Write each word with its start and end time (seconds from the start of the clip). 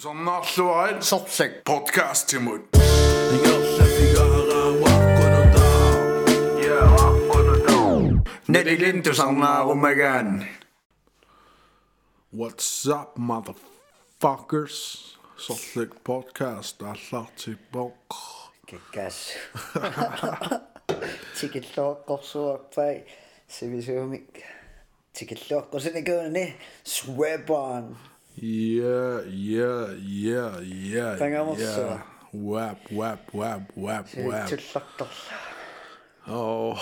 Som 0.00 0.24
Nationwide 0.24 1.02
Sopsäck 1.02 1.64
Podcast 1.64 2.28
Timur. 2.28 2.60
Neli 8.46 8.78
Lintu 8.78 9.14
sanoo 9.14 9.70
omegan. 9.70 10.44
What's 12.32 12.86
up 12.86 13.16
motherfuckers? 13.16 15.06
Sopsäck 15.36 15.90
Podcast 16.04 16.82
alla 16.82 17.26
tillbaka. 17.36 18.16
Kikkas. 18.66 19.32
Tikilluakkorsuarpai 21.40 23.04
sivisuumik. 23.48 24.44
Tikilluakkorsinikuunani 25.12 26.54
Swearbarn. 26.84 27.96
Yeah, 28.36 29.22
yeah, 29.28 29.92
yeah, 30.00 30.60
yeah. 30.60 31.16
Tangamassa. 31.18 31.58
Yeah. 31.58 32.02
Wap, 32.32 32.78
wap, 32.92 33.34
wap, 33.34 33.72
wap, 33.74 34.06
wap. 34.16 34.46
Tillattorla. 34.48 35.08
Oh. 36.28 36.76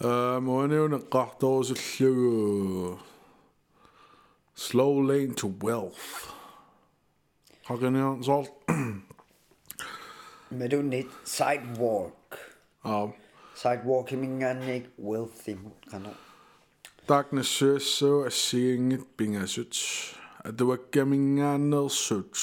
Um, 0.00 0.46
when 0.46 0.70
you 0.70 1.06
got 1.10 1.38
those 1.40 1.70
slow 4.54 5.00
lane 5.00 5.34
to 5.34 5.46
wealth. 5.48 6.32
How 7.64 7.76
can 7.76 7.94
you 7.94 8.22
solve? 8.22 8.50
Me 10.50 10.68
do 10.68 10.82
need 10.82 11.08
sidewalk. 11.24 12.38
Oh. 12.84 13.14
Sidewalk, 13.54 14.12
I 14.12 14.16
mean, 14.16 14.42
I 14.42 14.82
wealthy, 14.96 15.58
cannot. 15.90 16.16
Darkness 17.12 17.62
so 17.84 18.24
I 18.24 18.30
seeing 18.30 18.90
it 18.92 19.02
A 20.46 20.50
duakaminganel 20.50 21.90
suit. 21.90 22.38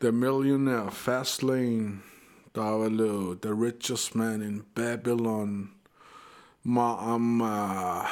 The 0.00 0.12
millionaire 0.12 0.90
fast 0.90 1.42
lane. 1.42 2.02
Davalo, 2.52 3.40
the 3.40 3.54
richest 3.54 4.14
man 4.14 4.42
in 4.42 4.66
Babylon. 4.74 5.70
Ma'amma. 6.66 8.04
Uh, 8.04 8.08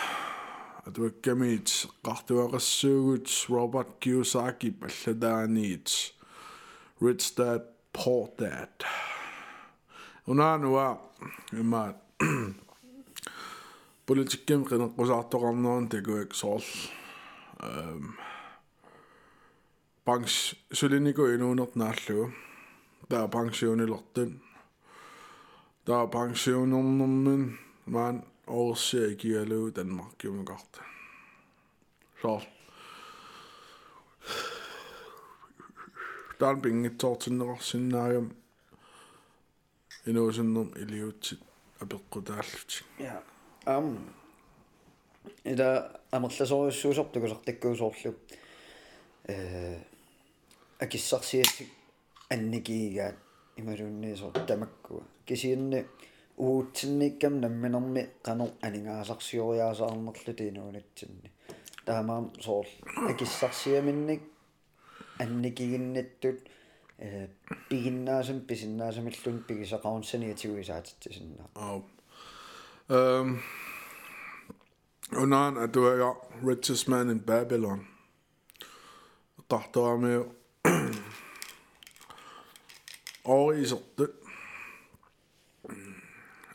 a 0.87 0.91
duakamit. 0.91 1.87
Qartuaqassugut. 2.03 3.51
Robert 3.51 4.01
Kiyosaki 4.01 4.73
palladaanit. 4.73 6.13
Rich 6.99 7.37
dad, 7.37 7.61
poor 7.93 8.31
dad. 8.39 8.71
Unanua. 10.27 10.99
Imat. 11.53 11.97
imma 14.11 14.17
политикким 14.17 14.65
qinеққусаартоқарнерун 14.65 15.89
такуак 15.89 16.35
соорл 16.35 16.65
эм 17.61 18.17
банкс 20.05 20.57
сулинику 20.73 21.23
инуунернааллугу 21.35 22.33
таа 23.09 23.29
пансионилертун 23.29 24.41
таа 25.85 26.07
пансионернэрмин 26.07 27.59
маан 27.87 28.25
оорсиа 28.47 29.15
киалуу 29.15 29.71
данмаркиумакарта 29.71 30.83
соорл 32.21 32.47
таан 36.39 36.61
пингитсоортиннеқарсиннаагам 36.63 38.33
инуусиннерм 40.05 40.69
илиутсит 40.83 41.41
апеққутааллутик 41.79 42.85
Ja. 43.67 43.77
Am. 43.77 43.99
Ida 45.45 46.01
амерласориуссуусортукусартаккуусоорлу. 46.13 48.15
э 49.29 49.77
акиссарсиатсик 50.79 51.69
анникиигаат 52.31 53.17
ималуунниисоо 53.57 54.33
тамаккуа. 54.33 55.03
кисиинни 55.27 55.85
уутсинниккам 56.39 57.41
намминерми 57.41 58.09
канер 58.23 58.51
анингаасарсиориаасаарнерлу 58.63 60.35
тиинуунатсинни. 60.35 61.31
таамаам 61.85 62.33
соор 62.41 62.67
акиссарсиаминник 63.11 64.23
анникигиннаттут 65.19 66.41
э 66.99 67.29
пигиннаасам 67.69 68.41
писиннаасамиллун 68.41 69.45
пигисақарунсаниатигуисаатитсиннаа 69.49 71.49
Oh. 71.55 71.83
Um, 72.90 73.42
Unan 75.12 75.58
atuaga 75.58 76.16
richest 76.42 76.88
man 76.88 77.10
in 77.10 77.20
Babylon. 77.20 77.86
Tahtoami 79.50 80.26
oisortut. 83.26 84.14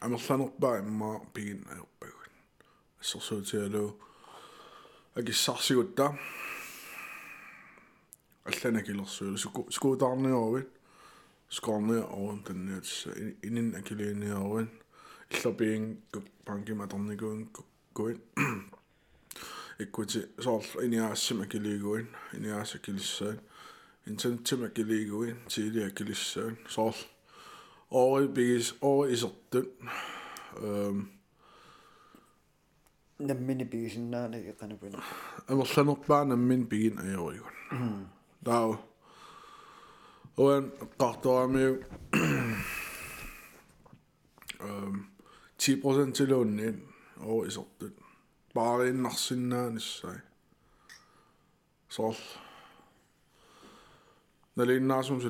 Амерланерпаа 0.00 0.78
имма 0.78 1.20
пигин 1.34 1.64
аерпагун. 1.68 2.20
ассерсуутиалу 3.00 3.98
акиссарсигутта 5.14 6.18
аллана 8.44 8.82
килерсуулу 8.82 9.38
суку 9.38 9.66
скуутаарниоруит 9.70 10.68
скорне 11.48 12.00
орун 12.00 12.42
танниутса 12.42 13.10
инин 13.42 13.74
llobbying 15.41 15.97
pangi 16.45 16.73
madonni 16.77 17.15
gwyn 17.19 17.47
gwyn. 17.95 18.19
Ikwyt 19.79 20.15
sol 20.43 20.63
ini 20.83 20.99
asim 21.03 21.41
akili 21.43 21.77
gwyn, 21.79 22.07
ini 22.37 22.51
as 22.55 22.75
akilissain. 22.75 23.39
Inten 24.07 24.37
tim 24.43 24.63
akili 24.63 25.05
gwyn, 25.09 25.41
tili 25.49 25.83
akilissain, 25.83 26.57
sol. 26.67 26.93
Ori 27.91 28.27
bigis, 28.27 28.73
ori 28.81 29.13
isortun. 29.13 29.67
Um, 30.61 31.09
Nammin 33.19 33.63
bigin 33.71 34.09
nana 34.11 34.37
iqanabun. 34.37 34.95
Amerlanerpaa 35.47 36.25
nammin 36.27 36.65
bigin 36.67 36.99
ajorigun. 36.99 38.07
Daa. 38.45 38.77
Oen 40.37 40.71
qartoamiu. 40.99 41.77
Um, 44.59 45.05
10% 45.59 46.11
tilunnin 46.13 46.87
ори 47.19 47.47
исертут 47.47 47.95
паарииннарсиннааниссай 48.53 50.17
соор 51.89 52.15
налиннаасум 54.55 55.21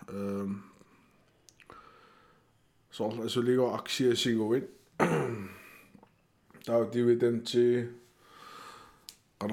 Um, 0.10 0.64
så 2.90 3.18
altså 3.22 3.42
ligger 3.42 3.74
aktier 3.74 4.16
sig 4.16 4.34
jo 4.34 4.54
ind. 4.54 4.68
Der 6.66 6.74
er 6.74 6.92
dividend 6.92 7.46
til 7.46 7.88
ja 9.42 9.48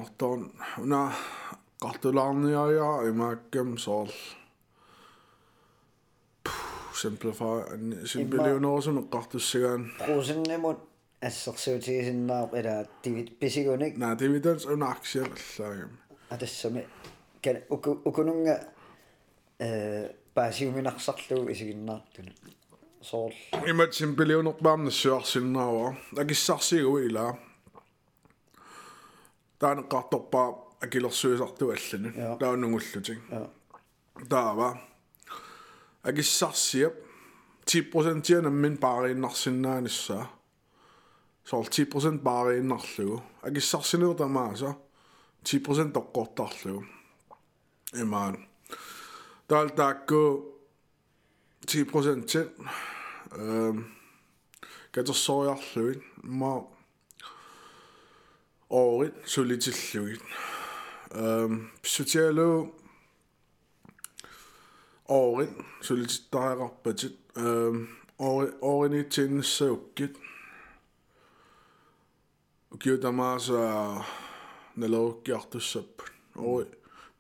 una 0.79 1.13
qartularniaja 1.81 3.09
imakkam 3.09 3.79
soorl 3.79 4.11
simplify 6.98 7.56
simplifionorsum 8.06 8.96
qartussagaan 9.14 9.82
Ruusinnemut 10.08 10.80
ассерсуутигисиннаап 11.24 12.54
ила 12.54 12.88
писигуник 13.40 13.98
на 13.98 14.16
dividends 14.16 14.66
una 14.66 14.88
aktier 14.96 15.28
аллаагам 15.58 16.00
атассами 16.30 16.88
кан 17.42 17.58
уку 17.70 17.92
укунунга 18.06 18.56
э 19.60 20.10
паасиуминарсарлугу 20.34 21.52
исигиннаартуна 21.52 22.32
соорл 23.02 23.36
имат 23.68 23.92
simplifionerpaamnassуарсиннаава 24.02 25.96
акиссарсигуи 26.18 27.08
илаа 27.08 27.38
таан 29.60 29.80
qartorpaa 29.94 30.50
акилерсуисарту 30.86 31.66
аллану 31.76 32.10
таунугуллутик 32.40 33.20
таава 34.30 34.68
акиссарсиап 36.04 36.94
10% 37.66 38.22
тианаммин 38.22 38.78
паарииннарсиннаанissaa 38.78 40.26
соор 41.46 41.66
10% 41.66 42.20
паарииннарлугу 42.28 43.24
акиссарсинеу 43.42 44.14
тамааса 44.16 44.76
10% 45.44 45.92
тоққортарлугу 45.98 46.86
имаан 47.94 48.36
таал 49.48 49.70
таакку 49.70 50.22
10% 51.66 52.26
тин 52.32 52.50
эм 53.32 53.96
катерсориарлугит 54.92 56.04
ма 56.24 56.68
året 58.70 59.14
solitillugit 59.26 60.22
эм 61.12 61.72
писсутиалу 61.82 62.76
året 65.09 65.51
солититтариақарпатит 65.83 67.17
эм 67.37 67.89
året 68.19 68.55
åreni 68.61 69.05
тиннссауккит 69.05 70.17
укиутамааса 72.71 74.05
налооккиартуссаппут 74.77 76.13
ори 76.37 76.69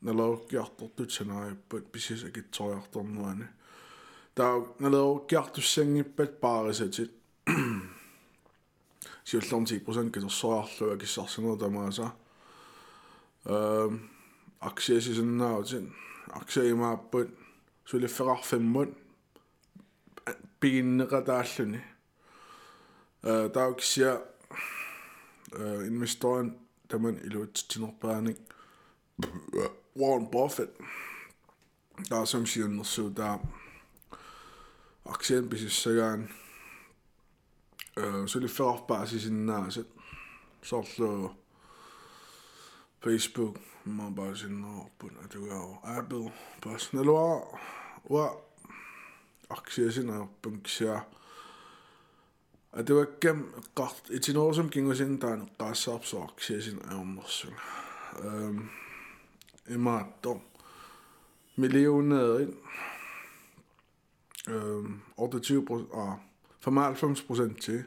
налооккиартортут 0.02 1.12
санариаппат 1.12 1.92
писис 1.92 2.24
акитсориарторнуани 2.24 3.46
таа 4.34 4.66
налооккиартуссангиппат 4.78 6.40
паарисатит 6.40 7.12
сиуллорн 9.24 9.64
10% 9.64 10.10
кисерсориарлуа 10.12 10.96
киссарсинер 10.98 11.56
тамааса 11.58 12.12
эм 13.44 14.10
аксиасисиннаутин 14.60 15.94
аксиимааппут 16.28 17.47
сулиффеқарфиммут 17.88 18.90
пигиннеқатааллуни 20.60 21.80
э 23.22 23.48
тауксиа 23.54 24.12
investoren 25.88 26.48
таман 26.88 27.16
илуутсинерпааник 27.26 28.38
Warren 29.98 30.30
Buffett. 30.30 30.70
Таа 32.08 32.26
сум 32.26 32.46
сиуннэрсуу 32.46 33.10
таа 33.10 33.40
аксиан 35.04 35.48
писиссагаан 35.48 36.28
э 37.96 38.26
сулиффеқарпаасисиннаасат 38.26 39.88
соорлу 40.62 41.32
Facebook 43.02 43.56
мабаасиннерпун 43.87 45.17
атугаа 45.23 45.79
Apple 45.99 46.31
personalуа 46.61 47.59
уа 48.09 48.25
аксиасинерпун 49.49 50.61
кися 50.61 51.05
атуаккам 52.71 53.53
эққарт 53.59 54.09
итинерусум 54.09 54.69
кингусин 54.69 55.17
таан 55.19 55.47
эққаассаарпсоо 55.47 56.23
аксиасин 56.31 56.79
аернерсуга 56.89 57.57
эм 58.19 58.69
имаатто 59.67 60.41
миллионерит 61.57 62.55
эм 64.47 65.01
28 65.17 65.87
а 65.93 66.19
95% 66.65 67.59
til 67.59 67.83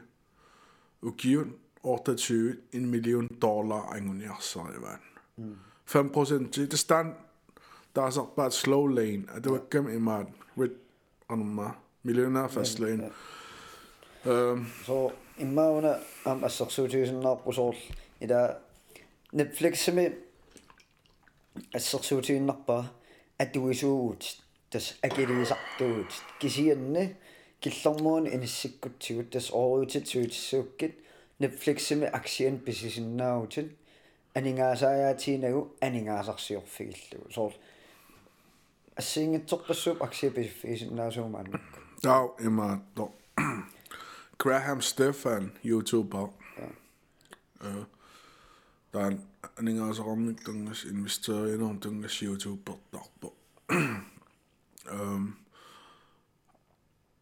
ugiven 1.01 1.55
28 1.83 2.57
en 2.73 2.87
million 2.87 3.27
dollar 3.41 3.81
anguniarsarivan. 3.95 4.99
Mm. 5.37 5.55
5% 5.91 6.51
til 6.51 6.71
det 6.71 6.79
stand 6.79 7.13
der 7.95 8.03
er 8.03 8.09
så 8.09 8.25
bare 8.35 8.47
et 8.47 8.53
slow 8.53 8.87
lane 8.87 9.23
at 9.35 9.43
det 9.43 9.51
var 9.51 9.61
gennem 9.71 9.95
i 9.95 9.99
mad 9.99 10.25
with 10.57 10.73
anuma 11.29 11.71
millionær 12.03 12.47
fast 12.47 12.79
lane. 12.79 13.09
Øhm, 14.25 14.65
so 14.85 15.11
immauna 15.37 15.95
am 16.25 16.43
ассерсуутигисиннаарпу 16.43 17.51
соорл 17.51 17.77
ила 18.21 18.57
Netflix-ми 19.33 20.09
ассерсуутигиннарпа 21.73 22.87
атуисуугут 23.39 24.23
тас 24.71 24.95
акилисартугут 25.03 26.11
кисианни 26.39 27.15
киллэрмуун 27.61 28.27
иниссиккутсигут 28.27 29.29
тас 29.29 29.49
оруутит 29.51 30.07
суутиссууккит 30.07 30.93
Netflix-ми 31.39 32.05
аксиан 32.05 32.59
писисиннаагутит 32.59 33.71
анингаасааятиинагу 34.35 35.75
анингаасарсиорфигиллугу 35.81 37.31
соорл 37.31 37.55
ассиингитсорпассууп 38.95 40.03
аксиа 40.03 40.31
писиффигисиннаасуумааннакку 40.31 41.79
тау 42.01 42.35
имаатто 42.39 43.11
Graham 44.37 44.81
Stefan 44.81 45.51
YouTuber. 45.63 46.33
Ja. 46.57 46.67
Øh, 47.67 47.83
der 48.93 48.99
er 48.99 49.07
en 49.07 49.21
анингаасоқарник 49.57 50.45
тунгас 50.45 50.83
инвестериинер 50.83 51.79
тунгас 51.81 52.21
YouTube-пертарпо 52.21 53.33
эм 54.91 55.37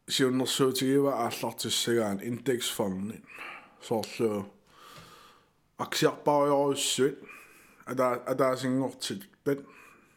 сиуннэрсуутигива 0.08 1.12
ааллартиссагаан 1.26 2.20
индексфондни 2.20 3.22
соорлу 3.82 4.46
аксиарпариоруссуит 5.80 7.20
ада 7.86 8.14
адаасингортит 8.26 9.30
пат 9.44 9.60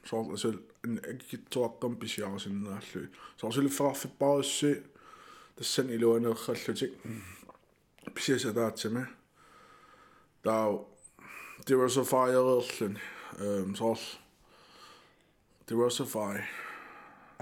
соор 0.04 0.33
асул 0.35 0.57
аккитсуаққам 0.83 1.97
писиарсиннааллуи 2.02 3.09
соорсулиффеқарфиппаруссуи 3.40 4.83
тассан 5.57 5.90
илуанеерраллутик 5.90 6.92
писиасадаатсама 8.14 9.09
таа 10.42 10.85
diversify-ерерлүн 11.66 12.97
эм 13.42 13.75
соорл 13.76 14.07
diversify 15.68 16.40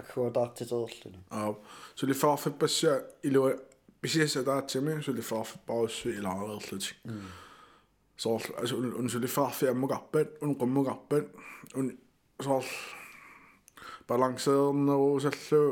аккуатаартитерерлүн 0.00 1.17
аа 1.31 1.55
сулиффаарфиппассаа 1.95 2.97
илуа 3.29 3.53
писиасадаатсами 4.00 5.00
сулиффаарфиппаруссуи 5.07 6.17
илаарерлутик 6.21 6.97
соорл 8.21 8.55
асу 8.62 8.76
ун 9.00 9.09
сулиффаарфи 9.09 9.67
аммугарпат 9.73 10.29
ун 10.43 10.57
qummugarpat 10.61 11.26
ун 11.79 11.87
соорл 12.43 12.71
балансеернерусаллу 14.09 15.62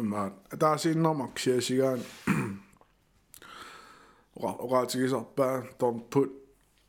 имаат 0.00 0.34
атаасииннэрмак 0.54 1.38
сиасигаан 1.38 2.00
ора 4.36 4.52
ораатигисарпаа 4.64 5.56
don't 5.80 6.04
put 6.10 6.30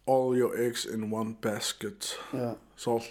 all 0.07 0.29
your 0.41 0.53
eggs 0.65 0.85
in 0.85 1.01
one 1.13 1.35
basket 1.41 2.19
ja 2.33 2.55
så 2.75 3.01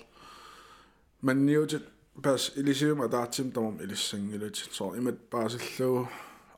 men 1.21 1.47
niutit 1.47 1.85
pas 2.23 2.52
ilisium 2.56 3.00
ataatim 3.00 3.52
tamam 3.52 3.80
ilissangilut 3.80 4.56
så 4.71 4.95
imat 4.95 5.18
paasillu 5.30 6.06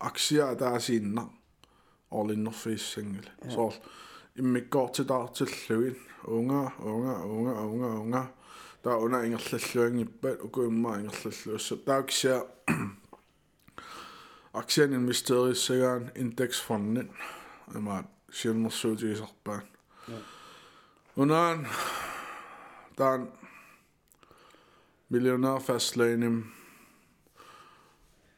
aksia 0.00 0.48
ataasiinna 0.48 1.24
orlinnerfiissangil 4.32 4.32
så 4.34 4.38
immikkoortitaartilluin 4.38 5.96
unga 6.26 6.70
unga 6.80 7.24
unga 7.24 7.60
unga 7.60 7.86
unga 7.86 8.26
taa 8.82 8.96
una 8.96 9.22
ingerlalluangippat 9.22 10.40
ukuimma 10.42 10.96
ingerlalluussa 10.96 11.76
taaksia 11.76 12.44
aksien 14.52 14.92
investeriissagaan 14.92 16.10
indeksfondin 16.14 17.10
imaat 17.76 18.06
siunnersuutigisarpaan 18.30 19.62
unaan 21.16 21.68
taan 22.96 23.32
millionær 25.08 25.60
fastlane 25.60 26.30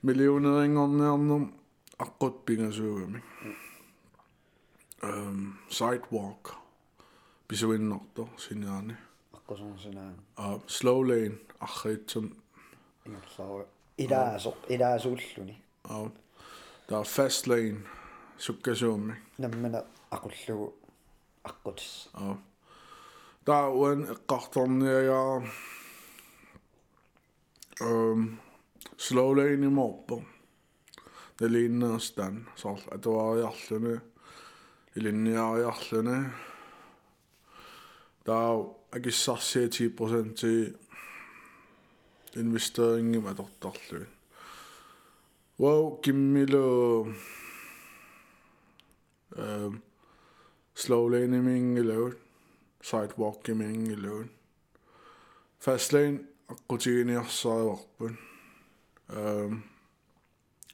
millioneringornernerm 0.03 1.61
аққут 2.01 2.35
пингасуугами 2.47 3.21
um, 5.10 5.54
Sidewalk, 5.70 6.52
Bisuin 7.48 7.90
Nokto, 7.90 8.30
Sinjani. 8.38 8.94
Akko 9.34 9.54
on 9.54 9.80
sinään. 9.80 10.16
Uh, 10.40 10.64
slow 10.68 11.08
Lane, 11.08 11.38
Achetum. 11.60 12.30
Idää 14.70 15.00
sulluni. 15.00 15.62
Uh, 15.90 16.12
Tää 16.88 17.00
on 17.00 17.06
Fast 17.06 17.48
Lane, 17.48 17.78
Sukka 18.38 18.76
Suomi. 18.76 19.14
Nämmenä 19.38 19.84
akullu 20.12 20.80
akkutissa. 21.44 22.10
Uh, 22.22 22.38
Tää 23.46 23.66
on 23.66 24.18
kahtonnia 24.26 25.02
ja... 25.02 25.42
Um, 27.82 28.38
slow 28.98 29.38
Lane 29.38 29.66
i 29.66 29.70
morgen. 29.70 30.28
Det 31.40 31.52
ligner 31.52 32.16
den, 32.16 32.50
så 32.56 32.78
det 32.92 33.06
var 33.06 33.36
hjertelig 33.36 34.00
илинниариарлуни 34.97 36.19
таа 38.25 38.67
агиссарсиа 38.93 39.69
10% 39.69 40.35
ти 40.41 40.75
инвестерингим 42.35 43.27
атортарлуи 43.27 44.07
вау 45.59 46.01
киммило 46.03 47.07
эм 49.37 49.83
slow 50.75 51.05
lane 51.13 51.37
имингилавут 51.41 52.19
sidewalk 52.83 53.49
имингилавут 53.53 54.31
fast 55.65 55.93
lane 55.95 56.19
аққутигиниарсариварпун 56.53 58.19
эм 59.09 59.65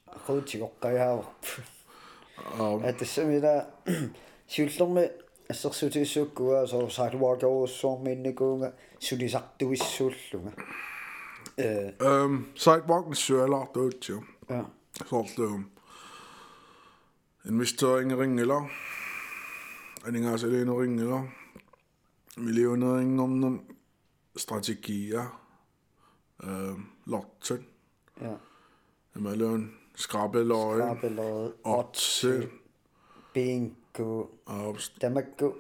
aquutигоққаяаварпу 0.06 1.62
аа 2.58 2.88
атассамила 2.88 3.54
сиуллерми 4.48 5.10
ассерсутигиссууккуа 5.48 6.66
соо 6.66 6.88
sidewalk-оруссуормиинникуунга 6.96 8.74
сулисартуиссууллунга 8.98 10.52
э 11.56 11.92
эм 11.98 12.32
sidewalk 12.54 13.06
нссуалаартуутсиу 13.10 14.24
ja 14.48 14.64
соорлуум 15.08 15.70
инвестерингерингила 17.44 18.58
анингаасалиинерингила 20.06 21.28
миллионерингорнам 22.36 23.54
стратегия 24.36 25.24
эм 26.42 26.90
лоттен 27.06 27.62
ja 28.20 28.40
эмалуун 29.16 29.62
Skrabbeløje, 29.95 30.81
Skrabbeløje, 30.81 31.51
Otse, 31.63 32.49
Bingo, 33.33 34.29
Obst. 34.45 34.93
Tämäkö, 34.99 35.51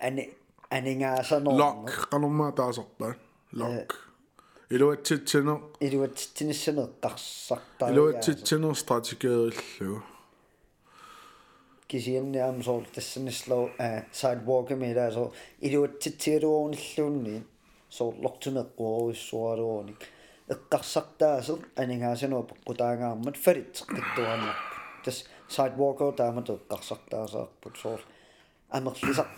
ane, 0.00 0.28
aninga 0.70 1.22
sanoo. 1.22 1.58
Lok, 1.58 1.90
kanumma 2.10 2.52
taas 2.52 2.78
oppaa. 2.78 3.14
Lok. 3.52 3.94
Iluatsitsinu. 4.70 5.60
Iluatsitsinu 5.80 6.86
tarsartaa. 7.00 7.88
Iluatsitsinu 7.88 8.74
strategiaillu. 8.74 10.00
Kisienni 11.88 12.42
amsool 12.42 12.80
tässä 12.94 13.20
nislo 13.20 13.70
sidewalkami 14.12 14.94
taas 14.94 15.16
on. 15.16 15.32
Iluatsitsiruunilluunni. 15.62 17.42
Sollortunequoruissuaruunik 17.88 20.04
эққарсартаасер 20.53 21.59
анингаасаноо 21.81 22.43
пеққутаагаармат 22.49 23.37
фалитсеққиттуарнарпу 23.45 24.65
тас 25.03 25.17
сайдвокер 25.55 26.11
таамат 26.19 26.49
эққарсартаасаарпут 26.49 27.75
соор 27.77 28.01
амерлисақ 28.69 29.29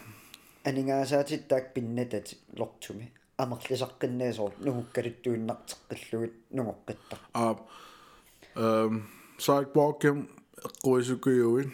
анингаасаатит 0.64 1.48
таак 1.48 1.74
пиннатат 1.74 2.28
лортуми 2.60 3.12
амерлисаққиннаасоор 3.38 4.52
нугуккалуттуиннартеққиллугит 4.66 6.36
нугоққиттар 6.58 7.20
а 7.34 7.56
эм 8.56 8.94
sidewalkem 9.46 10.18
эққуисукиуин 10.68 11.72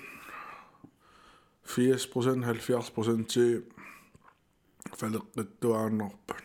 80% 1.66 2.46
70% 2.46 3.26
ти 3.34 3.64
фалеққиттуаарнерпа 5.00 6.36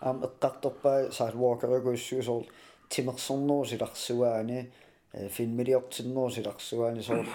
ам 0.00 0.16
эққарторпаа 0.26 1.12
сайдвокерэгуиссуусоор 1.18 2.44
тимерсорнуусиларсуаани 2.92 4.60
финмилиортиннуусиларсуаани 5.36 7.02
соор 7.02 7.26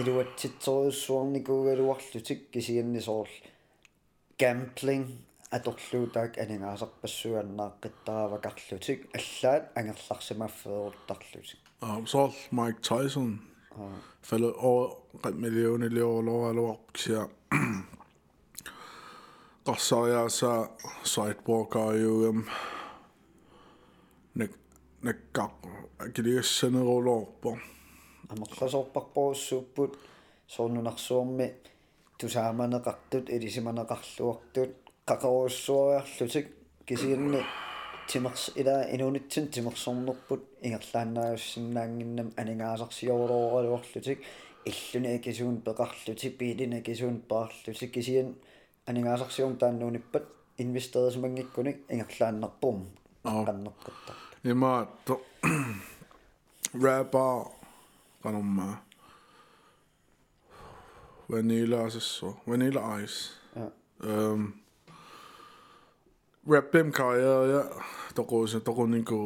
илуатситсориуссуарникуугалуарлутик 0.00 2.40
кисианни 2.52 3.00
соор 3.00 3.28
гамплинг 4.40 5.06
аторлуутаак 5.56 6.32
анингаасарпассуаннааққиттаравакарлутик 6.42 9.00
аллаат 9.18 9.64
ангерларсимаффеэртарлутик 9.78 11.60
а 11.80 11.82
сол 12.06 12.30
майк 12.50 12.76
тайсон 12.80 13.40
фале 14.28 14.48
о 14.70 14.72
миллионилиорлоралуарпксиа 15.42 17.22
qarsariaasa 19.67 20.51
sidewalkariugam 21.03 22.39
nak 24.39 24.51
nakkaq 25.05 25.55
akiligassanerulorpo 26.03 27.49
амерласоорпарпоруссууппут 28.31 29.91
соорнунарсуарми 30.55 31.47
тусааманеқартут 32.19 33.25
илисиманеқарлуартут 33.35 34.71
қақаруссуариарлутик 35.09 36.47
кисианни 36.87 37.41
тимерс 38.07 38.43
ила 38.61 38.77
инунитсин 38.95 39.45
тимерсорнерпут 39.53 40.41
ингерлааннааюссиннаангиннам 40.65 42.29
анингаасарсиорулооралуарлутик 42.41 44.19
иллуни 44.69 45.09
акисуун 45.17 45.57
пеқарлутик 45.67 46.37
пиилина 46.39 46.79
кисуун 46.81 47.17
пеқарлутик 47.29 47.91
кисиан 47.91 48.29
анингаасарсиум 48.88 49.56
тааннууниппат 49.60 50.26
инвестерисмангиккуник 50.62 51.78
ингерлааннерпум 51.92 52.78
аққаннеққиттар 53.24 54.16
имаатто 54.52 55.14
rapper 56.82 57.34
qanorma 58.22 58.68
vanilla 61.30 61.78
asasso 61.86 62.28
vanilla 62.48 62.82
ice 63.02 63.18
ja 63.56 63.66
um 64.12 64.42
rappim 66.50 66.88
karriere 66.98 67.62
toqosa 68.14 68.60
toqunniku 68.60 69.18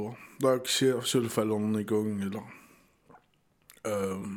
laaksia 0.43 0.95
sulfalornikuungila 1.11 2.43
um 3.93 4.37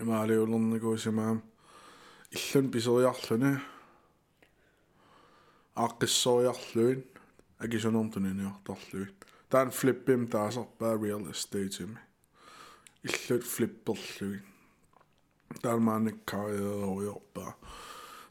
имаалиулернику 0.00 0.96
симаам 1.04 1.42
иллун 2.36 2.66
писериарлүни 2.70 3.52
ааққиссориарлуин 5.84 7.00
агисунэртуниниартарлуит 7.64 9.16
таан 9.50 9.70
флиппим 9.70 10.26
таасарпаа 10.34 10.94
real 11.02 11.24
estate 11.32 11.76
ими 11.84 11.98
иллут 13.08 13.44
флипперлугин 13.44 14.42
таамааниккариеруйорпаа 15.62 17.52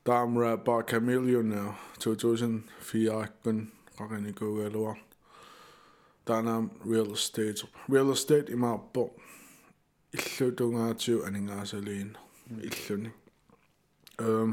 таамра 0.04 0.58
ба 0.58 0.84
камиллионер 0.84 1.76
2004 2.00 3.10
аккун 3.24 3.58
qaqinikуугалуар 3.98 4.98
таанам 6.26 6.72
real 6.86 7.12
estate 7.18 7.60
real 7.90 8.10
estate 8.16 8.48
имааппо 8.56 9.04
иллутунгаатиу 10.18 11.26
анингаасалиин 11.28 12.10
иллуни 12.70 13.12
эм 14.20 14.50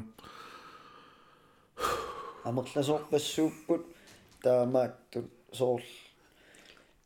амерласоорпассууппут 2.44 3.86
таамааттут 4.44 5.32
соор 5.52 5.82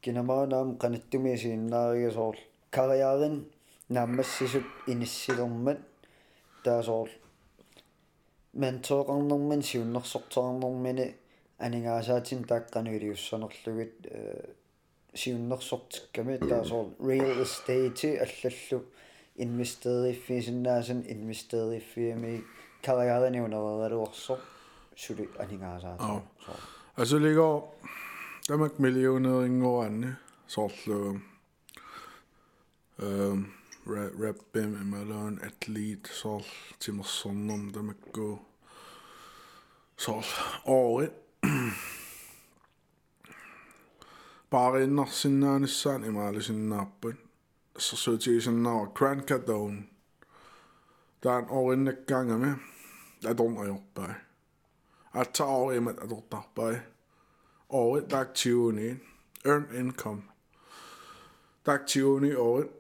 кинамаанаам 0.02 0.78
канаттумиасииннаарига 0.78 2.12
соор 2.12 2.38
кариарин 2.72 3.46
нааммассисут 3.90 4.66
иниссилермат 4.88 5.80
таасоор 6.64 7.10
ментоорнэрман 8.54 9.62
сиуннерсортернэрмини 9.70 11.08
анингаасаатин 11.66 12.44
тааққануилиуссанерлугит 12.52 13.96
э 14.06 14.54
сиуннерсортикками 15.14 16.38
таасоор 16.38 16.88
real 17.00 17.32
estate 17.46 18.18
аллаллу 18.26 18.86
инвестериффисиннаасан 19.44 21.04
инвестериффиами 21.14 22.44
кариариниунерералуарсо 24.93 24.97
сули 24.97 25.29
анингаасаат 25.39 26.01
Ау. 26.01 26.23
асулиго 26.97 27.75
тамак 28.47 28.79
миллионерингоранни 28.79 30.17
соорлу 30.47 31.21
эм 32.99 33.53
rap 34.23 34.39
bim 34.53 34.73
imaloon 34.83 35.35
athlete 35.49 36.09
sool 36.21 36.45
timmersornum 36.81 37.73
tamakku 37.73 38.39
sool 39.97 40.25
året 40.67 41.15
paarinnersinnaanissaan 44.51 46.05
imaalisinnaarput 46.05 47.17
assasuutigisannaava 47.79 48.87
Grant 48.97 49.23
Cardone 49.29 49.83
taan 55.13 55.19
orinnakkaangami 55.19 55.19
atornajorpai 55.19 55.21
atsa 55.21 55.45
orimat 55.45 55.99
atortarpai 56.05 56.75
året 57.69 58.09
taak 58.09 58.35
20 58.35 59.01
earned 59.45 59.75
income 59.75 60.23
taak 61.65 61.87
20 61.87 62.37
året 62.37 62.71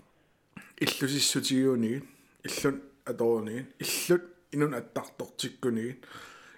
иллусиссутигуунигит 0.81 2.03
иллун 2.45 2.81
аторунигит 3.05 3.75
иллут 3.79 4.23
инун 4.53 4.73
аттарторtikkunigit 4.73 6.05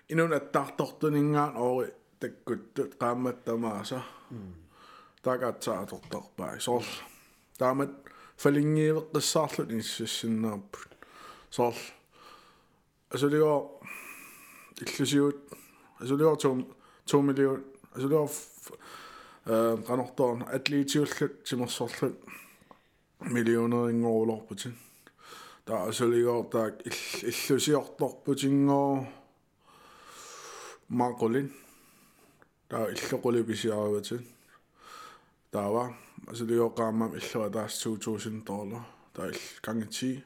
инун 0.10 0.34
аттартортунингаан 0.34 1.56
ори 1.58 1.88
таккуттут 2.20 2.96
qaammattamaasa 3.01 4.00
такатсаатортарпаа 5.24 6.60
соор 6.60 6.86
таамат 7.60 7.91
фалингиивеққиссаарлут 8.41 9.70
иссассиннаарпут 9.80 10.91
соор 11.50 11.75
асулиго 13.13 13.53
иллусиут 14.80 15.37
асулиго 15.99 16.37
2 16.37 17.23
миллион 17.23 17.64
асулиго 17.95 18.28
э 19.47 19.76
канорторн 19.87 20.42
атлетиуллут 20.42 21.33
симерсорлут 21.45 22.16
миллионерингоолорпутин 23.21 24.76
таа 25.64 25.88
асулиго 25.88 26.42
таак 26.52 26.75
иллусиорторпутингоо 26.85 29.06
маақулин 30.88 31.50
таа 32.68 32.90
иллоқулиписиаругатин 32.92 34.26
таава 35.50 35.95
асулиоқаамам 36.26 37.16
иллуа 37.18 37.50
таас 37.50 37.85
2000 37.85 38.45
доллар 38.45 38.83
таа 39.14 39.28
ил 39.28 39.40
гангти 39.62 40.25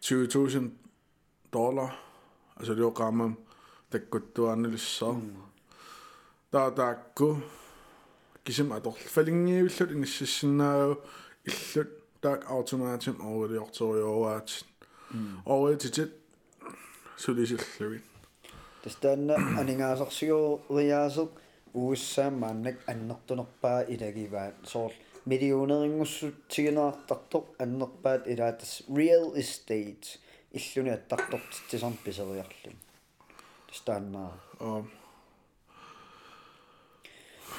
20000 0.00 0.70
доллар 1.52 1.92
асулиоқаамам 2.56 3.36
таккуттуааннилиссаа 3.90 5.16
таа 6.50 6.70
таакку 6.70 7.42
кисим 8.44 8.72
аторл 8.72 8.96
фалингиивиллут 9.14 9.92
иниссиссиннаау 9.92 11.02
иллут 11.44 11.90
таак 12.20 12.50
автоматим 12.50 13.16
оорилиорториораат 13.20 14.48
ооритит 15.44 16.12
сулисиллугит 17.16 18.04
тастанна 18.82 19.34
анингаасарсигуриаасеқ 19.60 21.30
uussaammaanak 21.82 22.76
annertunerpaa 22.92 23.80
ilagivaat 23.94 24.56
soor 24.72 24.92
millioneringussuut 25.30 26.36
tigineartartoq 26.52 27.46
annerpaat 27.64 28.22
ilaatas 28.32 28.72
real 28.98 29.26
estate 29.42 30.06
иллуни 30.58 30.92
аттартортитсисарм 33.76 34.16
писериарлун 34.16 34.16
тастаннаа 34.16 34.32
аа 34.60 34.84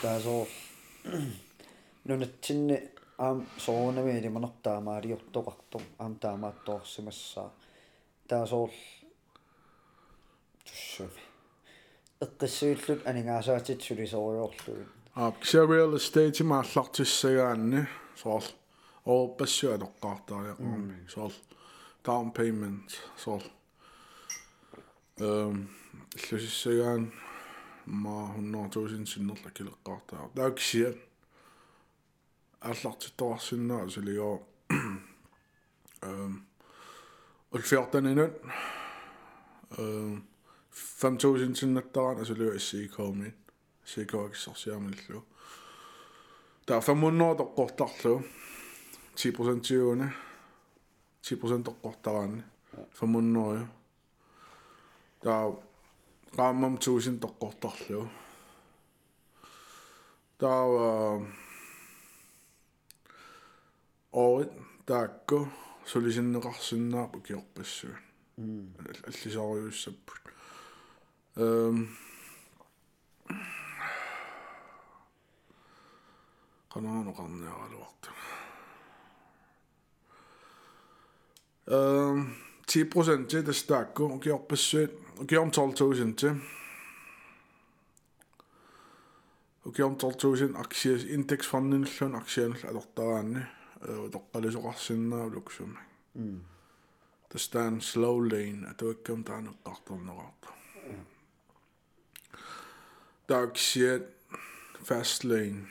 таасоо 0.01 0.47
нунатсинни 2.05 2.77
аам 3.17 3.45
соонами 3.57 4.17
илиманертаамаалиортоқартор 4.19 5.81
аам 5.99 6.15
таамаатторсимассаа 6.15 7.51
таасоор 8.27 8.71
туссами 10.65 11.21
эққиссуиллут 12.21 13.05
анингаасаатит 13.05 13.81
сулисориорлугит 13.83 14.89
аа 15.15 15.31
кися 15.31 15.65
real 15.65 15.93
estate 15.95 16.43
мааллартиссагаанни 16.43 17.87
соор 18.15 18.43
оопассуа 19.05 19.77
тоққартариақарми 19.83 21.09
соор 21.09 21.33
down 22.05 22.31
payment 22.37 22.89
соор 23.17 23.43
эм 25.19 25.69
иллусиссагаан 26.16 27.12
ма 27.86 28.34
100 28.36 28.80
000 28.80 29.06
синнерла 29.06 29.50
килеққартаа 29.50 30.30
тааксиа 30.34 30.94
аллартитторсиннаа 32.60 33.88
сулио 33.88 34.42
эм 36.02 36.46
улфиортанинут 37.50 38.32
эм 39.78 40.24
5000 40.72 41.54
синнаттаран 41.56 42.20
асулио 42.22 42.56
иссиикоомин 42.56 43.34
сикоакиссарсиамиллу 43.84 45.24
таа 46.66 46.80
500 46.80 47.36
тоққортарлу 47.40 48.22
10% 49.16 49.60
тиуна 49.66 50.12
10% 51.22 51.64
тоққортараани 51.68 52.42
500 53.00 53.58
ю 53.58 53.68
таа 55.22 55.52
qaamam 56.35 56.77
1000 56.77 57.19
тоққортарлу 57.19 58.07
таа 60.37 61.21
оорит 64.11 64.51
таакку 64.85 65.47
сулисиннеқарсиннаапу 65.85 67.21
киорпассуун 67.21 67.95
аллисариуссаппут 69.07 70.23
эм 71.35 71.89
канаано 76.69 77.11
қарниаралуарта 77.17 78.09
эм 81.67 82.35
10% 82.67 83.27
til 83.27 83.67
таакку 83.67 84.19
gjør 85.25 85.47
om 85.47 85.51
12.000 85.51 86.13
til. 86.21 86.35
Og 89.65 89.73
gjør 89.75 89.89
om 89.91 89.97
12.000 90.03 90.59
aktier, 90.61 91.01
indeksfonden, 91.15 91.87
sånn 91.89 92.15
aktier, 92.15 92.53
er 92.63 92.77
dette 92.77 93.07
vannet, 93.07 93.55
og 93.87 94.11
dette 94.13 94.43
lyser 94.45 94.63
rassen, 94.63 95.07
og 95.13 95.33
liksom. 95.35 95.73
Det 97.27 97.41
står 97.41 97.73
en 97.73 97.81
slow 97.83 98.21
lane, 98.23 98.69
at 98.69 98.79
det 98.79 98.93
ikke 98.95 99.17
om 99.17 99.23
det 99.27 99.33
er 99.35 99.41
noe 99.47 99.59
rart 99.67 99.91
om 99.91 100.05
noe 100.07 100.21
rart. 100.21 100.51
Det 103.27 103.35
er 103.35 103.49
aktier, 103.49 104.05
fast 104.87 105.27
lane. 105.27 105.67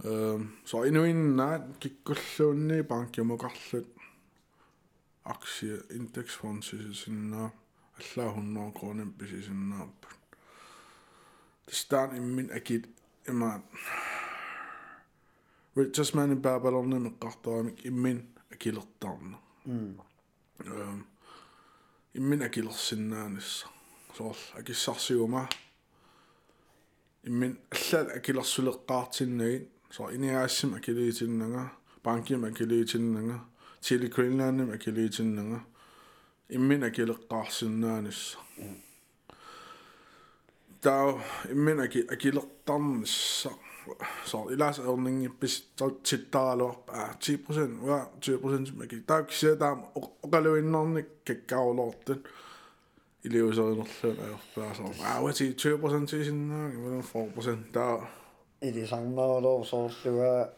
Så 0.00 0.84
endnu 0.86 1.02
en 1.04 1.24
nat, 1.36 1.72
gik 1.82 2.04
gulvunni, 2.06 2.82
bank, 2.86 3.18
jeg 3.18 3.26
må 3.26 3.36
gulvunni. 3.40 3.99
allaa 7.99 8.31
100 8.35 8.79
kronen 8.79 9.13
pisisinnaapput 9.13 10.15
tastaan 11.65 12.15
immin 12.15 12.49
akit 12.57 12.89
imaat 13.29 13.61
Richard 15.75 16.15
Man 16.15 16.31
in 16.31 16.41
Babylon 16.41 17.01
meqqartaramik 17.03 17.85
immin 17.85 18.19
akilertarna 18.53 19.37
эм 19.67 21.03
иммин 22.15 22.43
акилерсиннаанисса 22.43 23.67
соорл 24.17 24.37
Tili 33.80 34.08
Greenland, 34.08 34.56
man 34.56 34.78
kan 34.78 34.94
lide 34.94 35.08
til 35.08 35.26
nogle. 35.26 35.60
Imen 36.50 36.82
er 36.82 36.88
gælder 36.88 37.14
græsindnærnes. 37.28 38.38
Der 40.82 40.92
er 40.92 41.02
jo, 41.02 41.20
imen 41.50 41.80
er 41.80 42.16
gælder 42.16 42.42
dans. 42.68 43.46
Så 44.24 44.48
i 44.52 44.54
Lars 44.54 44.78
Erdning, 44.78 45.28
hvis 45.38 45.64
der 45.78 45.90
til 46.04 46.26
der 46.32 46.92
er 46.92 47.16
10 47.20 47.36
procent, 47.36 47.86
ja, 47.86 47.98
20 48.20 48.38
procent, 48.38 48.68
som 48.68 48.80
jeg 48.80 48.88
kan. 48.88 49.04
Der 49.08 49.14
er 49.14 49.18
jo 49.18 49.24
ikke 49.24 49.58
der 49.58 49.66
er 49.66 49.98
og 50.22 50.30
gælder 50.32 50.56
inderne, 50.56 51.04
kan 51.26 51.36
gave 51.46 51.76
lort 51.76 52.06
den. 52.06 52.26
I 53.22 53.28
lever 53.28 53.52
så 53.52 53.66
en 53.68 53.86
løn 54.02 54.16
af, 54.18 54.52
der 54.54 54.62
er 54.62 54.74
så, 54.74 54.82
ja, 54.82 55.52
20 55.52 55.78
procent 55.78 56.08
til 56.08 56.24
sin, 56.24 56.50
4 57.02 57.30
procent, 57.34 57.74
der 57.74 58.10
илисарнерулоо 58.60 59.64
соорлуга 59.64 60.52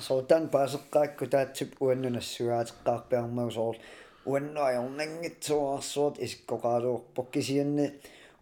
соотан 0.00 0.48
паасеққаакку 0.54 1.26
таатсип 1.34 1.70
уаннунассугаатеққарпиармау 1.80 3.50
соор 3.50 3.76
уаннуаёрнангитсуарсуут 4.26 6.18
искоқаалуорпо 6.26 7.22
кисианни 7.32 7.86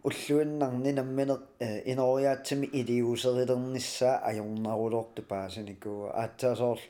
уллуиннарни 0.07 0.91
намминеq 0.99 1.41
иноориаатсими 1.91 2.67
илиусерилернissaa 2.79 4.15
ajornarulortu 4.29 5.21
paasinikuu. 5.31 6.01
Aattaasooll 6.23 6.81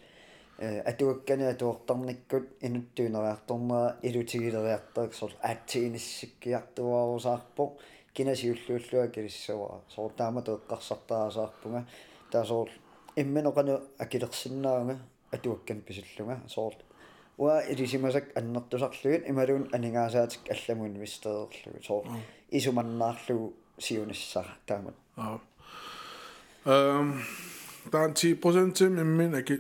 атуаккани 0.90 1.46
атуортарниккут 1.54 2.46
инуттуинериарторнера 2.68 3.90
илутигилериартарик 4.08 5.14
сор 5.14 5.32
аатсииниссиккиартуарусаарпо 5.50 7.64
кинасиуллууллуа 8.16 9.06
килиссавара 9.16 9.78
соор 9.90 10.12
таама 10.18 10.42
теэккарсартаасаарпунга 10.42 11.82
таасоор 12.33 12.69
имминеқану 13.17 13.81
акилерсиннаага 13.99 14.99
атуаккан 15.33 15.81
писуллунга 15.87 16.41
соор 16.49 16.75
уа 17.39 17.61
илисимасак 17.73 18.27
аннертусарлугит 18.39 19.29
ималуун 19.31 19.69
анингаасаатик 19.73 20.43
алламун 20.55 20.93
мистерерлугу 20.99 21.83
соор 21.89 22.05
исуманнаарлугу 22.51 23.55
сиуниссара 23.79 24.53
таамат 24.67 24.97
аа 25.17 25.41
эм 26.65 27.23
дан 27.93 28.13
10% 28.13 29.01
иммин 29.05 29.35
аки 29.35 29.57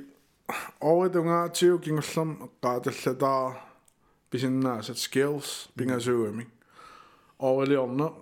ооридунгаатиу 0.80 1.78
кингуллерм 1.84 2.30
эққааталлатаа 2.46 3.56
писиннаасат 4.30 4.96
skills 4.96 5.48
пингасууами 5.76 6.46
оорилиорна 7.38 8.12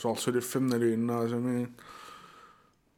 соорсулиффимналуиннаасами 0.00 1.68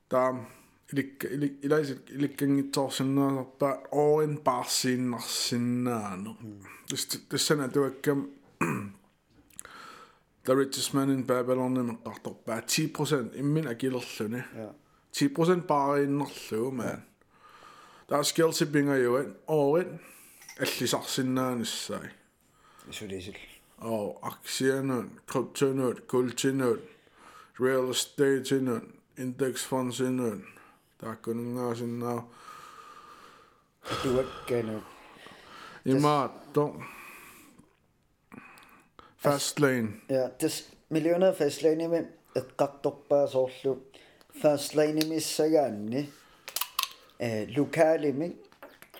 таам 0.08 0.46
илик 0.92 1.24
илик 1.24 1.64
илайсик 1.64 2.10
иликкангитсоорсиннаасарпа 2.10 3.70
оорин 3.90 4.36
парсииннарсиннаано 4.46 6.36
тис 6.88 7.06
тиссана 7.30 7.68
туаккам 7.68 8.30
The 10.44 10.54
Richest 10.56 10.92
Man 10.94 11.10
in 11.14 11.22
Babylon 11.24 11.74
неққарторпаа 11.78 12.60
10% 12.66 13.38
иммин 13.38 13.68
акилерлүни 13.68 14.42
10% 15.12 15.62
паарииннерлугу 15.70 16.70
маан 16.70 17.02
таа 18.08 18.22
skills 18.22 18.60
пингаюан 18.74 19.36
оорин 19.46 20.00
аллисарсиннааниссай 20.58 22.10
исулисил 22.90 23.38
og 23.82 24.18
aktierne, 24.22 25.10
kryptonut, 25.26 26.06
guldtinut, 26.06 26.80
real 27.60 27.90
estate-tinut, 27.90 28.82
indeksfondsinut, 28.82 28.95
der 31.00 31.10
er 31.10 31.14
kun 31.22 31.38
ingen 31.38 31.76
sådan 31.76 31.88
noget. 31.88 32.22
туаккану 34.02 34.80
Ima, 35.84 36.28
dog. 36.54 36.82
Fast 39.16 39.60
lane. 39.60 39.88
ja 40.08 40.28
тас 40.38 40.68
миллионер 40.90 41.32
фаслайними 41.32 42.08
эққарторпаасоорлу 42.34 43.72
фаслайнимиссагаанни 44.40 46.02
э 47.18 47.46
лукаалими 47.56 48.36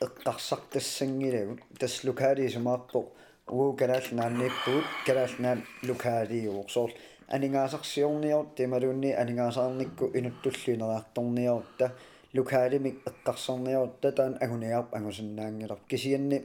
эққарсартассангилагут 0.01 1.61
тас 1.79 2.05
лукаали 2.05 2.49
сумаарпо 2.49 3.01
уу 3.49 3.73
канаалнаанниппуут 3.81 4.87
канаалнаан 5.07 5.59
лукаалиуорсоор 5.89 6.91
анингаасарсиорниор 7.28 8.46
тималуунни 8.56 9.12
анингаасаарникку 9.12 10.12
инуттуллуинераарторниорта 10.14 11.92
лукаалимик 12.34 12.96
эққарсарниорта 13.10 14.12
таан 14.12 14.38
агуниарп 14.40 14.96
агусиннаангилар 14.96 15.80
кисианни 15.90 16.44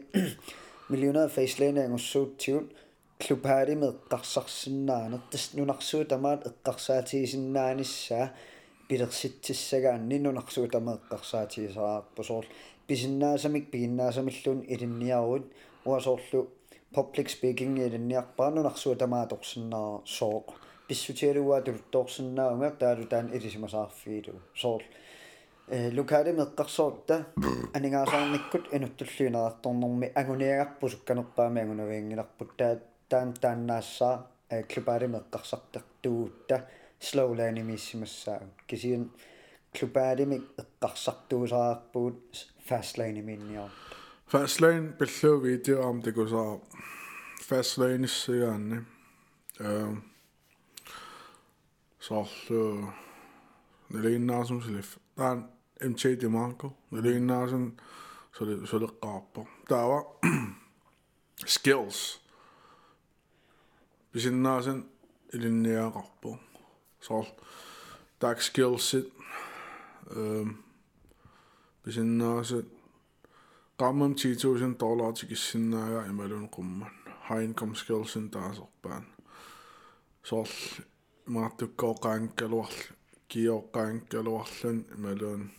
миллионер 0.89 1.29
фейслейна 1.29 1.85
ангуссуутсиут 1.85 2.73
клупаалими 3.19 3.87
эққарсарсиннаанер 3.93 5.21
тас 5.31 5.45
нунарсуу 5.55 6.05
тамаат 6.05 6.47
эққарсаатигисиннааниссаа 6.51 8.33
пилерситсиссагаанни 8.89 10.19
нунарсуу 10.19 10.67
тама 10.69 10.99
эққарсаатигисараарпу 10.99 12.25
соор 12.25 12.47
писиннаасамик 12.89 13.71
пигиннаасамиллуун 13.71 14.65
илинниаруут 14.73 15.45
уасоорлу 15.85 16.49
public 16.95 17.29
speaking 17.35 17.75
илинниарпаанунарсуа 17.87 18.97
тамааторсиннаа 18.97 20.03
сооқ 20.05 20.49
писсутиалуаа 20.92 21.62
тултоорсиннаунга 21.62 22.72
таалу 22.72 23.06
таан 23.06 23.28
илисимасаарфиилу 23.36 24.40
соор 24.56 24.84
э 25.68 25.92
лукаали 25.98 26.32
меққарсоорта 26.40 27.16
анингаасаарниккут 27.76 28.66
инуттуллуинераарторнэрми 28.76 30.08
агуниагарпу 30.22 30.90
сукканерпаами 30.90 31.62
агунавиангиларпут 31.66 32.50
таа 32.60 32.74
таан 33.10 33.34
тааннаассаа 33.34 34.16
э 34.50 34.64
клубаали 34.64 35.08
меққарсартертугуутта 35.16 36.58
слоулаани 37.00 37.64
миссимассаа 37.64 38.40
кисиан 38.68 39.04
клубаалимик 39.76 40.44
эққарсартуусаарпуут 40.62 42.24
фастлайни 42.68 43.22
минниар 43.22 43.72
Fast 44.28 44.60
lane, 44.60 44.92
billø 45.00 45.40
video 45.40 45.84
om 45.84 46.02
det 46.02 46.12
går 46.12 46.28
så 46.28 46.60
fast 47.50 47.78
lane 47.78 48.08
sigaanni. 48.08 48.78
Øh, 49.60 49.94
så 52.03 52.27
øh, 52.51 52.85
neliinnaasum 53.89 54.63
silif. 54.63 54.97
Tän 55.17 55.45
MC 55.91 56.21
Dimanko, 56.21 56.71
neliinnaasum 56.91 57.79
så 58.33 58.45
det 58.45 58.69
så 58.69 58.79
det 58.79 58.91
qaappa. 59.01 59.45
Tää 59.69 59.89
var 59.89 60.05
skills. 61.57 62.23
Pisinnaasen 64.13 64.89
ilinniaqarpu. 65.33 66.39
Så 67.01 67.25
tak 68.21 68.41
skillsit. 68.41 69.05
Øh, 70.11 70.47
pisinnaasen 71.83 72.71
qaammam 73.79 74.15
10000 74.15 74.79
dollar 74.81 75.13
tikissinnaaya 75.13 76.05
imalun 76.05 76.49
qumman 76.49 76.91
high 77.29 77.45
income 77.45 77.77
skillsin 77.77 78.31
taasarpaan 78.31 79.07
soorl 80.23 80.49
maartukkoqaankaluarl 81.27 82.79
kioqqaankaluarlun 83.29 84.79
imalun 84.97 85.51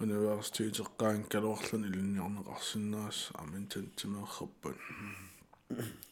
universiteteqqaankaluarlun 0.00 1.84
ilinniarneqarsinnaas 1.88 3.18
amin 3.42 3.66
tantimeerrappan 3.68 4.76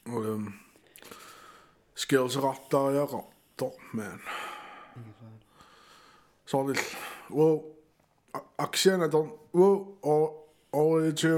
um 0.07 0.53
skillserartariaqartor 2.00 3.72
man. 3.92 4.20
Soorl 6.46 6.79
wo 7.31 7.46
aksiana 8.59 9.09
ton 9.09 9.29
wo 9.55 9.98
o 10.03 10.16
oitu 10.72 11.35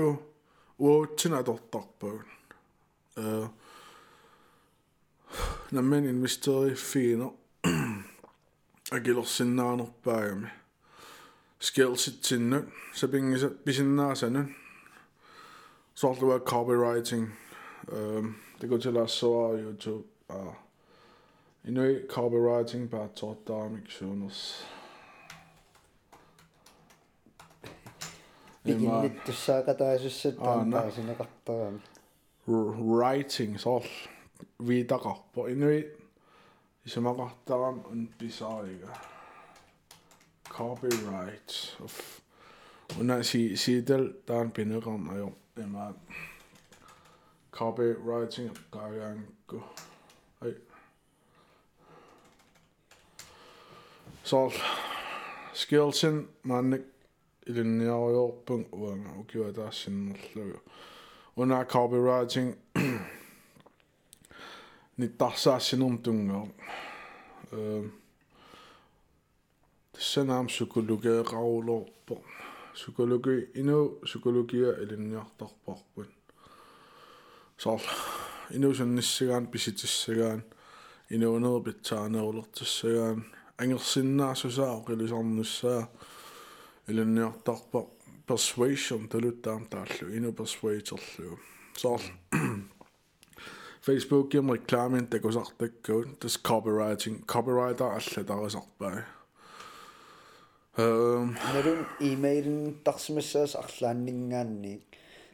wo 0.79 1.07
tinatortarpuun 1.07 2.25
э 3.17 3.49
Nämmenin 5.73 6.15
misteri 6.15 6.75
Fiino 6.75 7.37
agilorsinnaanerpaagami 8.93 10.41
no 10.41 10.49
skillsit 11.61 12.25
sinnyt 12.25 12.65
se 12.95 13.09
pingiset 13.09 13.65
pisinnaa 13.65 14.15
sen 14.15 14.55
software 15.95 16.41
copywriting 16.41 17.29
det 18.61 18.67
går 18.67 18.79
till 18.79 18.99
att 18.99 19.11
så 19.11 19.59
youtube 19.59 20.05
ja 20.29 20.55
inui 21.65 22.07
copywriting 22.09 22.89
på 22.89 23.03
att 23.03 23.45
ta 23.47 23.69
miksuunus 23.69 24.65
Pikinnittyssää 28.65 29.59
e 29.59 29.63
kataisuus 29.63 30.23
sitten 30.23 30.49
on 30.49 30.71
taas 30.71 30.83
ah, 30.83 30.89
no. 30.89 30.95
sinne 30.95 31.15
kattaa. 31.15 31.73
Writing, 32.47 33.59
sol. 33.59 33.81
viitaqarpo 34.66 35.46
inuit 35.46 35.88
isamaqartaram 36.87 37.85
unpisariga 37.92 38.90
copyright. 40.48 41.77
Of 41.85 42.20
una 43.01 43.22
si 43.22 43.57
sidel 43.57 44.12
taan 44.27 44.51
pineqarn 44.53 45.09
ajo 45.12 45.33
ima 45.57 45.94
copywriting 47.51 48.51
qaagaanku 48.70 49.62
ai 50.42 50.55
sol. 54.25 54.51
Skillsin 55.55 56.29
mannik 56.42 56.85
ilinniariorpung 57.46 58.64
uanga 58.72 59.11
ukiva 59.20 59.53
taassinnerlugu 59.53 60.61
una 61.37 61.64
copywriting 61.64 62.57
ниттарсаассинерм 65.03 65.97
тунгоо 66.05 66.45
э 67.53 67.55
тэсэнаам 69.95 70.47
сукулугеэқарулоорпо 70.57 72.15
сукулуги 72.75 73.37
ину 73.61 73.79
сукулугиа 74.11 74.71
илинниартарпарпут 74.83 76.11
соор 77.62 77.83
ину 78.57 78.69
санниссагаан 78.75 79.47
писитиссагаан 79.53 80.41
инуунерпитсаанерулертассагаан 81.15 83.19
ангерсиннаасусаа 83.62 84.71
оқилисарнусsaa 84.81 85.83
илунниартарпа 86.91 87.81
persuasion 88.27 89.09
талуттаам 89.09 89.67
тааллу 89.67 90.09
ину 90.17 90.33
persuaderлу 90.33 91.38
соор 91.77 92.01
Facebook 93.86 94.30
гим 94.32 94.54
рекламин 94.54 95.08
такусартаккуут 95.08 96.20
тас 96.20 96.39
copywriting 96.50 97.26
copywriter 97.26 97.89
аллатарисарпаа 97.98 99.06
эм 100.78 101.36
нэрун 101.54 101.86
имейлин 102.00 102.80
тарсимассаас 102.86 103.56
арлааннингаанни 103.56 104.82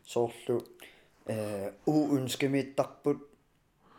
соорлу 0.05 0.63
э 1.27 1.71
уу 1.85 2.17
ønskemиттарпут 2.17 3.19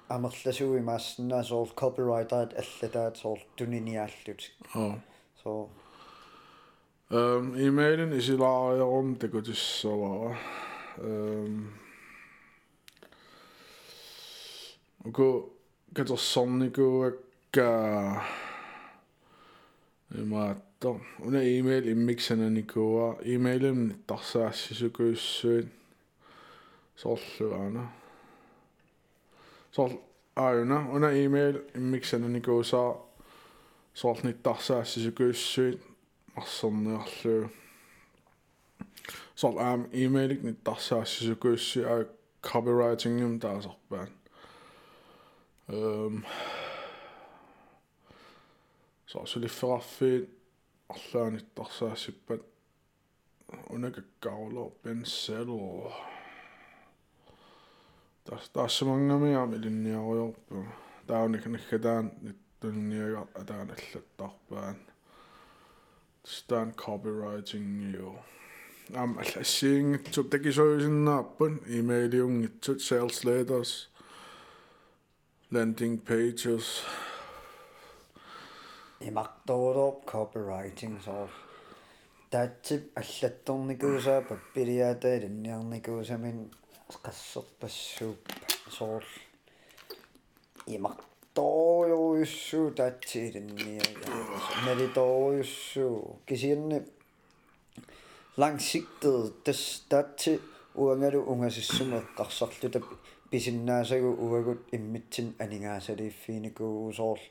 амерласуи 0.08 0.80
maassannaa 0.90 1.42
sool 1.50 1.70
copyrightaat 1.80 2.50
allataat 2.62 3.16
sool 3.22 3.40
tuniniaallut 3.56 4.40
оо 4.74 4.94
so 5.42 5.50
эм 7.20 7.44
имейлин 7.68 8.12
исилаариорум 8.18 9.16
такутиссавара 9.22 10.36
эм 10.98 11.54
уко 15.05 15.49
катерсорникууакка 15.93 18.23
имаатто 20.11 20.99
уна 21.19 21.43
имейл 21.43 21.85
иммиксананикуа 21.93 23.17
имейлим 23.23 24.03
тарсаассисукуйссуит 24.07 25.67
соорлуаана 26.95 27.91
соор 29.71 29.91
ааюна 30.35 30.89
уна 30.91 31.09
имейл 31.25 31.55
иммиксананникууsaa 31.75 32.91
соорлниттарсаассисукуйссуит 33.93 35.81
марсерниарлуу 36.35 37.49
соор 39.35 39.55
аам 39.67 39.81
имейлик 39.93 40.41
ниттарсаассисукуйсси 40.43 41.79
аа 41.91 42.05
copywriting-юм 42.41 43.39
таасарпаан 43.39 44.09
эм 45.68 46.24
соо 49.06 49.26
сулиффераффиит 49.26 50.28
арлаанитtarсаассиппат 50.88 52.42
унакаккаулоо 53.68 54.70
пенселло 54.82 55.92
тас 58.24 58.48
тассамангамиами 58.54 59.56
линниаруйорпу 59.64 60.66
тауник 61.06 61.46
наггатаан 61.46 62.06
ниттунниага 62.24 63.28
атааналлаттарпаан 63.40 64.78
стан 66.24 66.72
copywriting 66.82 67.92
ю 67.96 68.18
ам 68.94 69.18
аллассиингитсуп 69.18 70.30
такисоюсиннааппун 70.30 71.60
имейлиунгитсут 71.78 72.78
sales 72.88 73.18
letters 73.28 73.72
landing 75.54 75.96
pages 76.08 76.66
имартоолоо 79.00 79.90
copywriting 80.10 80.94
so 81.06 81.28
таатсип 82.32 82.82
аллатторникуусаа 83.00 84.20
паппилиаатаа 84.30 85.16
линниарникуусамин 85.24 86.38
qassерпассууп 87.04 88.20
soor 88.76 89.04
имартооюуссуу 90.76 92.66
таатсиилинниага 92.80 94.08
налитооюссуу 94.66 95.98
кисиерни 96.26 96.78
langsigtet 98.36 99.44
tas 99.44 99.62
taatsi 99.90 100.32
uangalu 100.82 101.20
ungasissuma 101.32 101.96
eqqarsarluta 102.02 102.80
pisinnaasagу 103.31 104.09
уагут 104.25 104.61
иммитсин 104.71 105.35
анигаасалииффиникуу 105.39 106.93
соорл 106.93 107.25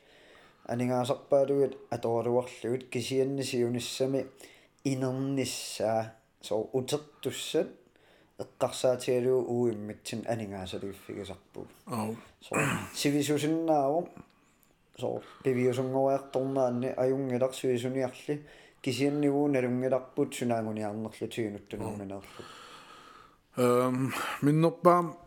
анигаасарпаалугат 0.67 1.73
аторлуарлугут 1.89 2.89
кисианнисиуниссами 2.93 4.25
инерниссаа 4.83 6.13
соо 6.41 6.69
утертуссат 6.73 7.69
эққарсаатигалуу 8.39 9.41
уиммитсин 9.55 10.21
анигаасалииффигисарпуг 10.33 11.67
ау 11.87 12.15
соо 12.41 12.57
сивисусиннааву 12.93 14.09
соо 14.99 15.21
пивиусунгориарторнаанни 15.43 16.89
аюнгилар 17.03 17.53
сивисуниарли 17.53 18.45
кисианнигуу 18.81 19.47
налунгиларпут 19.47 20.35
сунаангуниарнерлутигинуттунэрминерлу 20.35 22.43
эм 23.57 24.13
миннерпаам 24.41 25.17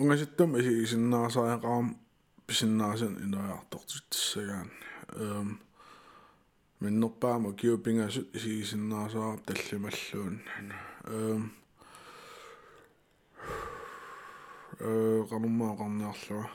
унгаситтум 0.00 0.56
исигисиннаасаақарам 0.60 1.96
писиннаасен 2.46 3.14
инериартортиссагаан 3.24 4.70
эм 5.16 5.48
миннерпаама 6.80 7.52
киупингасут 7.52 8.34
исигисиннаасаа 8.36 9.38
таллималлуун 9.46 10.36
эм 11.16 11.42
э 14.80 15.24
qanummaa 15.30 15.72
qarniarluga 15.80 16.46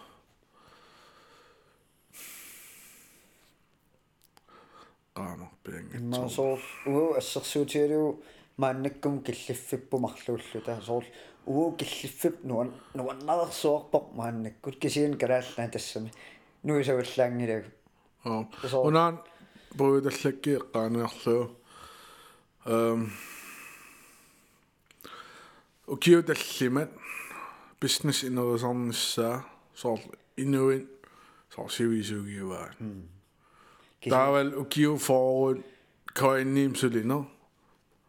qaamarpiangit 5.16 6.00
иммаасоор 6.00 6.62
уу 6.94 7.08
ассерсуутигалуу 7.20 8.10
мааннаккум 8.62 9.16
киллиффиппумарлууллута 9.26 10.82
соор 10.88 11.06
уу 11.06 11.35
киллиффип 11.78 12.44
нуан 12.44 12.74
нуаннарсуарпоқ 12.94 14.06
мааннаккут 14.16 14.76
кисиан 14.80 15.18
калааллаа 15.18 15.68
тассами 15.70 16.12
нуисаваллаангилагу 16.64 17.70
аа 18.26 18.46
Så- 18.72 18.84
унаан 18.88 19.20
буйдаллакки 19.78 20.58
эққааниарлуу 20.60 21.44
эм. 22.66 23.12
Укиуталлимат 25.88 26.90
бизнес 27.80 28.24
инерисарниссаа 28.24 29.46
соор 29.76 30.00
инуин 30.38 30.90
соор 31.54 31.70
сивисугиуваа 31.72 32.72
таавал 34.10 34.50
укиу 34.62 34.98
форут 34.98 35.62
коиннимсулинер 36.14 37.26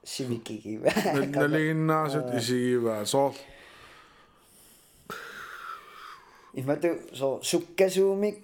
сивикигива 0.07 0.91
налигиннаасут 1.35 2.35
исигиваа 2.39 3.05
соор 3.05 3.35
имату 6.55 6.91
со 7.13 7.41
суккасуумик 7.43 8.39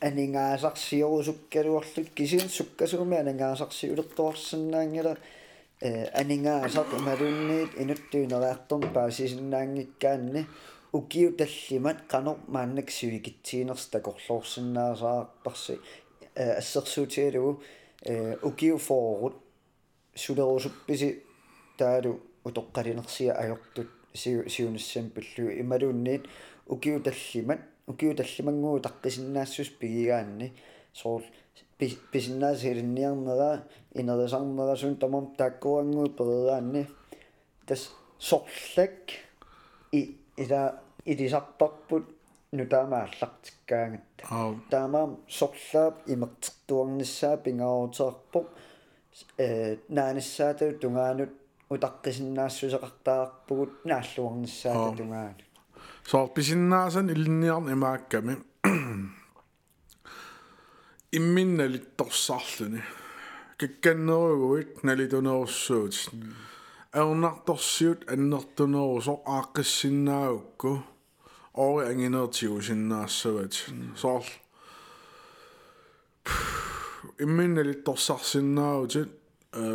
анингаасарсиору 0.00 1.24
суккалуарлут 1.24 2.10
кисин 2.14 2.48
суккасууми 2.48 3.16
анингаасарсиулертуарсинаангила 3.16 5.16
э 5.80 6.08
анингаасар 6.20 6.86
ималунниит 6.98 7.70
инуттуинераартор 7.82 8.92
паасисиннаангиккаанни 8.92 10.44
укиу 10.92 11.32
таллимат 11.32 12.02
канор 12.06 12.36
мааннак 12.48 12.90
сивикитсиинерс 12.90 13.86
такорлуорсинаасаарпарси 13.94 15.80
э 16.34 16.58
ассерсуутигалугу 16.60 17.62
э 18.02 18.36
укиу 18.42 18.76
форут 18.76 19.45
сулерусупписи 20.16 21.22
таалу 21.78 22.20
утоққалинерсиа 22.44 23.32
ажортут 23.32 23.88
сиуниссам 24.14 25.10
пиллу 25.10 25.50
ималуунниит 25.60 26.26
укиу 26.66 27.00
таллимат 27.00 27.60
укиу 27.86 28.14
таллимангуу 28.14 28.80
таққисиннаассус 28.80 29.70
пигигаанни 29.78 30.52
соор 30.92 31.22
писиннаасилинниарнера 31.78 33.64
инерисарнерасун 33.94 34.96
тамам 34.96 35.34
тааккуангуу 35.36 36.08
перераанни 36.08 36.86
тас 37.66 37.92
сорлак 38.18 38.96
и 39.92 40.16
ида 40.36 40.80
илисарпарпут 41.04 42.04
нутаамааллартиккаангатта 42.52 44.22
аа 44.30 44.54
таамаам 44.70 45.18
сорлаап 45.28 45.94
имертертуарниссаа 46.06 47.36
пингаарутеерпо 47.36 48.46
э 49.38 49.76
нааниссаату 49.88 50.72
тунгаанут 50.82 51.30
утаққисиннаассусеқартаарпугут 51.70 53.72
нааллуарниссаата 53.84 54.88
Аа. 54.90 54.96
тунгаанут 54.96 55.40
соор 56.10 56.28
писиннаасан 56.36 57.06
илинниарн 57.14 57.66
имаакками 57.72 58.34
имминналитторсаарлуни 61.12 62.82
какканнеругуит 63.58 64.82
налитунерусsuut 64.84 65.94
аунарторсиут 66.92 68.00
аннертунерусо 68.12 69.14
ааққиссиннаагукку 69.36 70.72
ори 71.54 71.82
ангинеертигусиннаассават 71.90 73.52
соорл 74.02 74.28
имминналитторсарсиннаавутит 77.18 79.10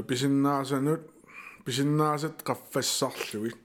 писиннаасанут 0.08 1.02
писиннаасат 1.66 2.44
qaffассарлугит 2.44 3.60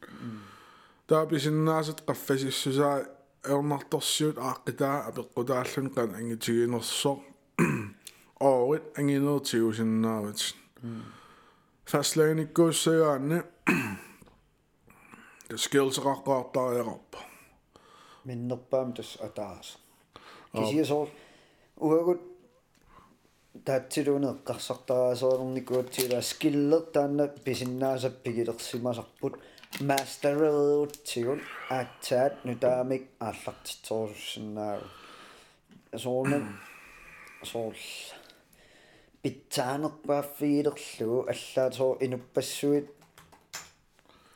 таа 1.07 1.27
писиннаасат 1.27 2.01
qaffасиссусаа 2.09 2.97
эрнарторсиут 3.45 4.37
ааққитаа 4.39 4.97
апеққутааллун 5.09 5.89
кан 5.95 6.15
ангитигинерсоо 6.15 7.23
орит 8.41 8.85
ангинеертигусиннаават 8.99 10.39
фаслааниккууссагаанни 11.91 13.39
скилсеқаққаартаариақарпа 15.63 17.21
миннерпаам 18.27 18.93
тас 18.93 19.17
атаас. 19.21 19.79
Кисиасоор 20.53 21.09
уагут 21.77 22.21
таатсилуунеэққарсартараасоорникуутсила 23.66 26.22
скиллер 26.22 26.82
таанна 26.94 27.28
писиннаасап 27.28 28.14
пигилерсимасарпут 28.24 29.34
мастерелуутсигут 29.80 31.42
аатсаат 31.70 32.46
нутаамик 32.46 33.04
ааллартитсооруссинаагу 33.20 34.86
соорна 36.04 36.40
соорл 37.44 37.76
питсаанерпааффигилерлугу 39.22 41.28
аллаатоо 41.34 41.98
инуппассуит 42.06 42.88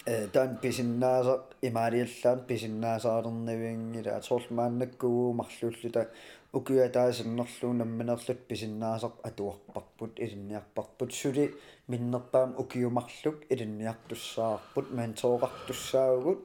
э 0.05 0.27
таан 0.27 0.57
писиннааса 0.57 1.43
имаалиаллаан 1.61 2.39
писиннаасаалернавиангила 2.49 4.17
атоорлмааннаккугуу 4.17 5.33
марлууллута 5.33 6.09
укиатаасиннерлуу 6.52 7.72
намминерлут 7.72 8.40
писиннаасақ 8.48 9.14
атуарпарпут 9.28 10.18
илинниарпарпут 10.24 11.12
сули 11.12 11.54
миннерпаам 11.88 12.54
укиумарлук 12.58 13.36
илинниартуссаарпут 13.52 14.86
мантооқартуссаагут 14.90 16.40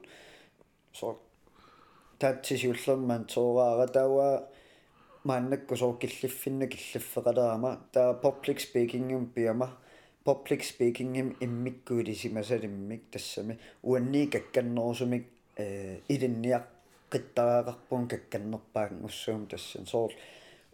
со 0.92 1.18
татсисиуллерман 2.18 3.24
тоораара 3.24 3.86
тауа 3.88 4.48
мааннакку 5.24 5.76
соо 5.76 5.94
киллиффинна 5.94 6.66
киллиффеқалерама 6.68 7.80
таа 7.92 8.14
public 8.22 8.58
speaking-ум 8.66 9.26
пиама. 9.26 9.76
Public 10.24 10.62
speaking-им 10.70 11.36
иммиккуилисимасалиммик 11.40 13.10
тассами. 13.10 13.58
Уаннии 13.82 14.26
какканнерусумик 14.26 15.26
э 15.56 16.00
илинниақ 16.08 16.64
qittaraaqarpun 17.12 18.08
kakkannerpaang 18.10 19.04
ussuum 19.08 19.42
tassan 19.50 19.86
soor 19.92 20.10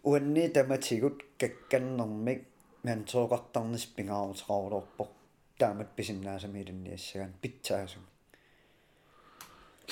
uanni 0.09 0.45
tamatigut 0.55 1.19
kakkannermik 1.41 2.41
mantooqartarnis 2.85 3.85
pingaaruteqarulorpoq 3.97 5.13
taamat 5.59 5.91
pisinnaasami 5.97 6.61
ilinniassagan 6.63 7.33
pitsaasum 7.43 8.05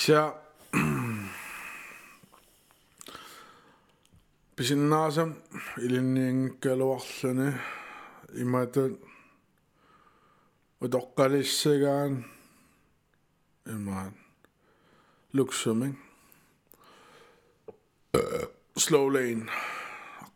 sia 0.03 0.23
писиннаасам 4.57 5.31
илинниангкалуарлуни 5.87 7.49
иматут 8.43 8.93
утоққалиссагаан 10.85 12.13
имаан 13.75 14.13
луксумин 15.37 15.95
slow 18.77 19.07
lane. 19.13 19.49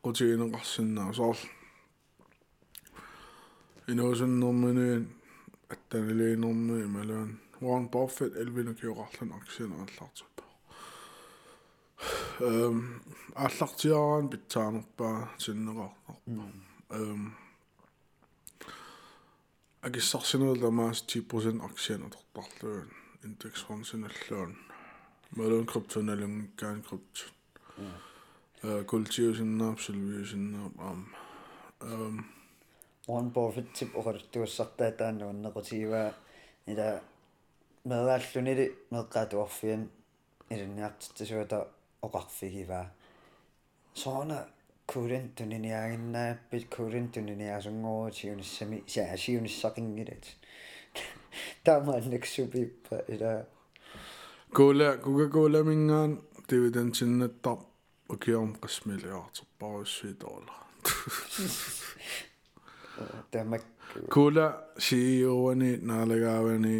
Соор 0.04 1.37
инуусуннэрминуин 3.88 5.04
аттаналиинерми 5.68 6.76
ималуан 6.84 7.40
Warren 7.60 7.88
Buffett 7.88 8.37
элвинукиоқарлун 8.37 9.32
аксианераллартуппа 9.38 10.44
эм 12.40 12.76
аллартиарaan 13.34 14.28
питсаанерпаа 14.32 15.28
синнеқарнарпа 15.38 16.46
эм 16.98 17.22
агиссарсинерла 19.82 20.70
маас 20.70 21.04
10% 21.04 21.64
аксианертарлуун 21.68 22.88
индексфонсиналлуун 23.24 24.52
малун 25.37 25.66
криптоналунгкаан 25.66 26.82
крипто 26.88 27.34
э 28.63 28.84
культиусиннаап 28.84 29.79
сулвиусиннаап 29.79 30.73
аам 30.79 30.99
эм 31.82 32.25
Warren 33.10 33.32
Buffett 33.34 33.73
тип 33.73 33.95
оқалуттуассартаа 33.97 34.91
тааннуаннеқутигива 34.91 36.13
ила 36.67 37.01
мерааллунили 37.86 38.75
меққаатуарфиан 38.91 39.89
илинниартитсуата 40.49 41.67
оқарфигива 42.03 42.91
соона 43.95 44.47
курен 44.86 45.32
туниниагиннааппит 45.36 46.69
курен 46.75 47.10
туниниасунгоотиуниссами 47.10 48.84
саасиуниссақингилат 48.93 50.25
таамааннаксупиппа 51.63 53.05
ила 53.08 53.47
кула 54.53 54.97
куга 54.97 55.29
куламингаан 55.29 56.21
дивидендсиннаттар 56.49 57.60
укиорм 58.13 58.51
qasmiliarterparussui 58.63 60.13
dollar 60.23 60.60
тамак 63.32 63.63
кула 64.13 64.47
CEO-ани 64.86 65.71
наалагаавани 65.89 66.75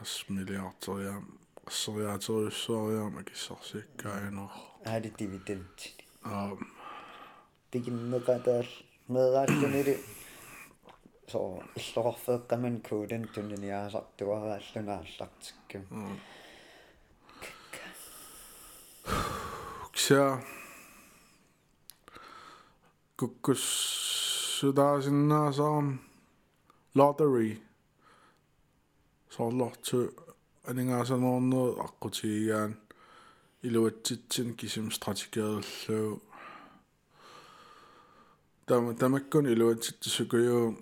qasmiliarteriaam 0.00 1.24
qasseriaateriussoriaam 1.66 3.14
akissarsiikkaayunor 3.22 4.52
аали 4.90 5.10
дивиденд 5.18 5.78
аа 6.32 6.50
тигиннеқатаал 7.70 8.70
мерааллунили 9.14 9.94
со 11.32 11.40
иллоқарфеэққаман 11.80 12.76
куулан 12.88 13.24
туниниаасартуарааллунааллартиккам 13.34 15.82
кся 19.93 20.41
куккуссудаасиннаасаарам 23.19 25.87
lottery 26.95 27.61
сорлорту 29.29 29.97
анингаасанернер 30.69 31.69
аққутигигаан 31.85 32.71
илуатситсин 33.61 34.55
кисим 34.55 34.91
стратегиерлуу 34.91 36.21
тама 38.65 38.95
тамаккун 38.95 39.45
илуатситсукуйуу 39.53 40.77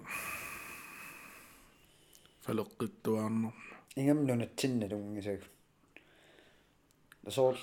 фалеққиттуаарнер 2.46 3.54
ингам 4.00 4.20
нунатсинналунгисаг 4.28 5.42
соор 7.36 7.58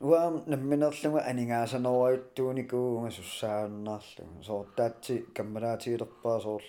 уам 0.00 0.42
намминерлунга 0.46 1.20
анингаасанеруаюттууникууга 1.30 3.10
суссааннаарлу 3.10 4.24
соор 4.42 4.66
таатси 4.76 5.14
каммалаатигилерпаа 5.36 6.40
соор 6.40 6.62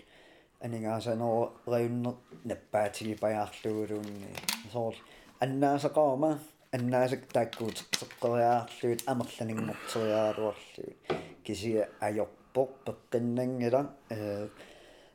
анингаасанеру 0.66 1.54
реюннер 1.74 2.16
наппаатиги 2.44 3.16
паяарлугулуунни 3.24 4.30
соор 4.74 4.96
аннаасақарма 5.40 6.32
аннаасак 6.76 7.22
тааккуутеққериаарлуит 7.36 9.02
амерланингортериаалуарлуит 9.12 10.98
кисиа 11.46 11.84
ajorpoq 12.08 12.70
peqqinнангила 12.86 13.82
э 14.10 14.50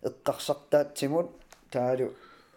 эққарсартаатсимут 0.09 1.29
таалу 1.71 2.07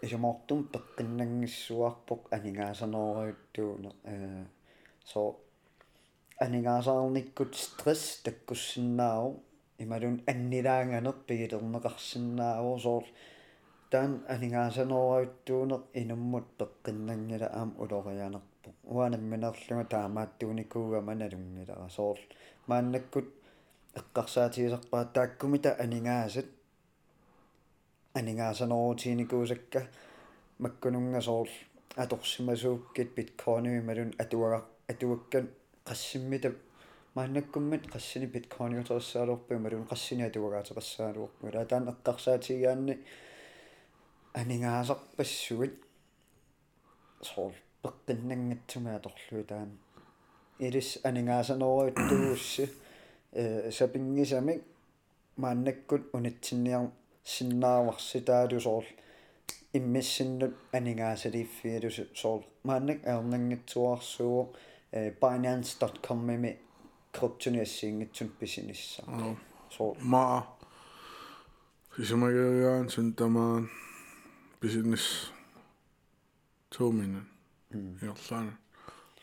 исумортум 0.00 0.58
пеққиннангиссуарпоқ 0.72 2.20
анингаасанеруйуттууне 2.36 3.90
э 4.04 4.44
со 5.04 5.20
анингаасаарниккут 6.44 7.54
стресс 7.54 8.22
таккуссиннааву 8.24 9.30
ималун 9.78 10.16
аннилаанганер 10.32 11.16
пигилернеқарсиннааву 11.26 12.78
соор 12.84 13.04
таан 13.90 14.12
анингаасанеруйуттууне 14.34 15.76
инуммут 16.00 16.46
пеққиннангила 16.58 17.48
аам 17.58 17.70
улорианерпоқ 17.82 18.76
уанамминерлуга 18.94 19.84
таамааттууникууга 19.94 21.00
маналунгилара 21.08 21.88
соор 21.96 22.18
мааннаккут 22.68 23.28
эққарсаатигисарпаа 24.00 25.04
тааккумита 25.16 25.70
анингаасат 25.84 26.48
анингаасанерутиникуусакка 28.18 29.80
маккунунга 30.64 31.20
соор 31.28 31.48
аторсимасууккит 32.02 33.08
биткоинуи 33.16 33.80
малун 33.88 34.10
атуага 34.22 34.58
атуаккан 34.92 35.46
qassimmita 35.90 36.50
мааннаккуммит 37.16 37.84
qassini 37.92 38.26
bitcoin-иутериссаалуорпи 38.34 39.54
малун 39.64 39.86
qassini 39.92 40.22
атуагаатеқассаалуорпу 40.28 41.44
таан 41.70 41.84
эққарсаатигаанни 41.92 42.94
анингаасарпассуит 44.40 45.74
соор 47.28 47.52
пеққиннангатсума 47.82 48.90
аторлуи 48.98 49.44
таан 49.50 49.70
илис 50.66 50.90
анингаасаноруйуттуусси 51.08 52.64
э 53.32 53.70
сапингисамик 53.78 54.60
мааннаккут 55.42 56.02
унитсинниар 56.16 56.84
синнааварситаалу 57.34 58.60
соор 58.66 58.84
иммиссиннут 59.78 60.54
анигаасалиффиалус 60.78 61.98
соор 62.20 62.42
мааннак 62.68 62.98
аернангитсуарсуо 63.10 64.42
э 64.44 64.69
binance.com-ми 64.92 66.58
криптуниассиингитсун 67.12 68.32
бисинисса 68.40 69.02
соор 69.70 69.96
ма. 70.00 70.46
Хисмагагаан 71.96 72.88
сунтамаан 72.88 73.70
бисинес 74.60 75.32
2 76.70 76.92
минут 76.92 77.24
ирлаана 78.02 78.58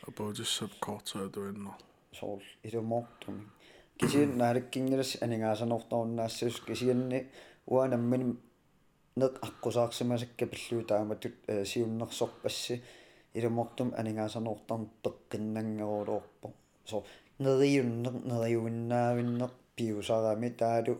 апаутиссап 0.06 0.72
кортаатуиннер 0.80 1.72
соор 2.12 2.42
илумоортуми 2.62 3.44
кисиан 3.98 4.36
наалаккингилас 4.38 5.16
анигаасанортаруннаассус 5.22 6.60
кисианни 6.60 7.26
уанаммани 7.66 8.36
неқ 9.16 9.34
аққусаарсимасакка 9.46 10.46
пиллуу 10.46 10.84
тааматут 10.84 11.34
сиуннерсорпасси 11.70 12.82
илумортум 13.34 13.92
анигаасанортарн 14.00 14.84
пеққиннангерулоорпо 15.02 16.48
соо 16.84 17.04
нериуннер 17.38 18.14
нериуиннаавиннер 18.30 19.50
пиусарами 19.76 20.50
таалу 20.60 20.94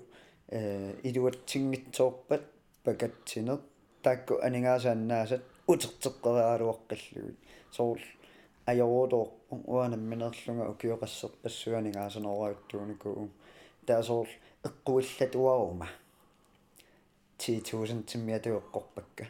э 0.59 0.61
илуатсингитсоорпат 1.09 2.43
пакатсинер 2.85 3.59
таакку 4.03 4.35
анигаасааннаасат 4.47 5.43
утертеққераалуаққиллугит 5.70 7.39
соор 7.76 8.01
ajorudor 8.70 9.29
uanamminerlunga 9.74 10.64
ukiuqasserpassuanigaasanoruuttuunikuu 10.72 13.24
taasor 13.87 14.29
eqquillatuaruma 14.68 15.87
10000 17.39 18.03
timmiatueqqorpakka 18.11 19.24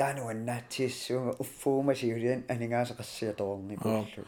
taanuannaatsiissuunga 0.00 1.32
uffuuma 1.44 1.94
siulian 2.00 2.44
anigaasaqassiatornikullu 2.52 4.24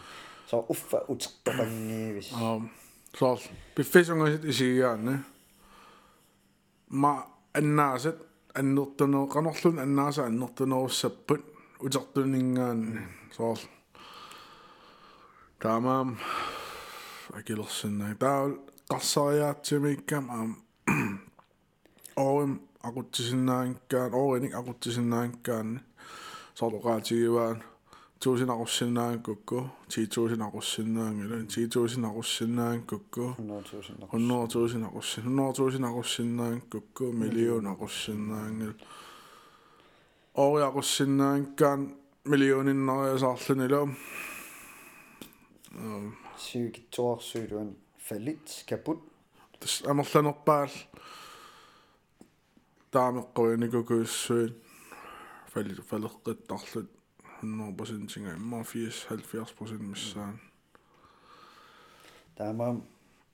so 0.51 0.65
uffa 0.75 0.99
utertoqangiivis 1.13 2.29
so 3.19 3.29
biffisungasit 3.77 4.45
isigiaanne 4.53 5.15
ma 7.03 7.13
annaaset 7.59 8.19
annertuno 8.61 9.21
qanorlun 9.35 9.79
annaasa 9.85 10.25
annertunorussappat 10.31 11.43
utertuningaanne 11.87 13.01
so 13.37 13.55
таамаам 15.63 16.17
акилерсиннаа 17.39 18.15
таал 18.23 18.51
qarсариаатсимиккам 18.91 20.25
аам 20.37 20.51
оорим 22.82 22.82
акутсисиннаанккаан 22.88 24.14
оориник 24.14 24.54
акутсисиннаанккаанни 24.56 25.80
соорloqaатигиваан 26.58 27.64
туусинақуссиннаанкукку 28.20 29.58
тиитуусинақуссиннаангила 29.90 31.38
тиитуусинақуссиннаанкукку 31.54 33.24
хуннуутуусинақусsin 34.12 35.24
хуннуутуусинақуссиннаанкукку 35.24 37.06
миллионақуссиннаангил 37.22 38.74
ориақуссиннаанккаан 40.34 41.82
миллиониннериасаарлунила 42.26 43.82
сюгитсуарсуилуан 46.46 47.70
фалит 48.08 48.66
капут 48.68 49.00
тас 49.60 49.84
амерланерпаал 49.86 50.72
таамеққуиникукуиссуит 52.92 54.56
фалит 55.52 55.80
фалеққиттарлут 55.80 56.90
100% 57.42 58.08
тинга 58.08 58.34
имма 58.34 58.64
80 58.64 59.08
70% 59.10 59.78
миссаан 59.78 60.40
таамаам 62.36 62.84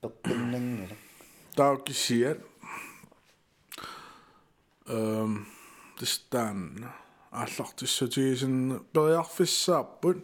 пеққиннангила 0.02 0.96
тауккисиат 1.54 2.40
эм 4.86 5.46
тестан 5.98 6.90
ааллартиссутигисин 7.30 8.84
периарфиссааппут 8.92 10.18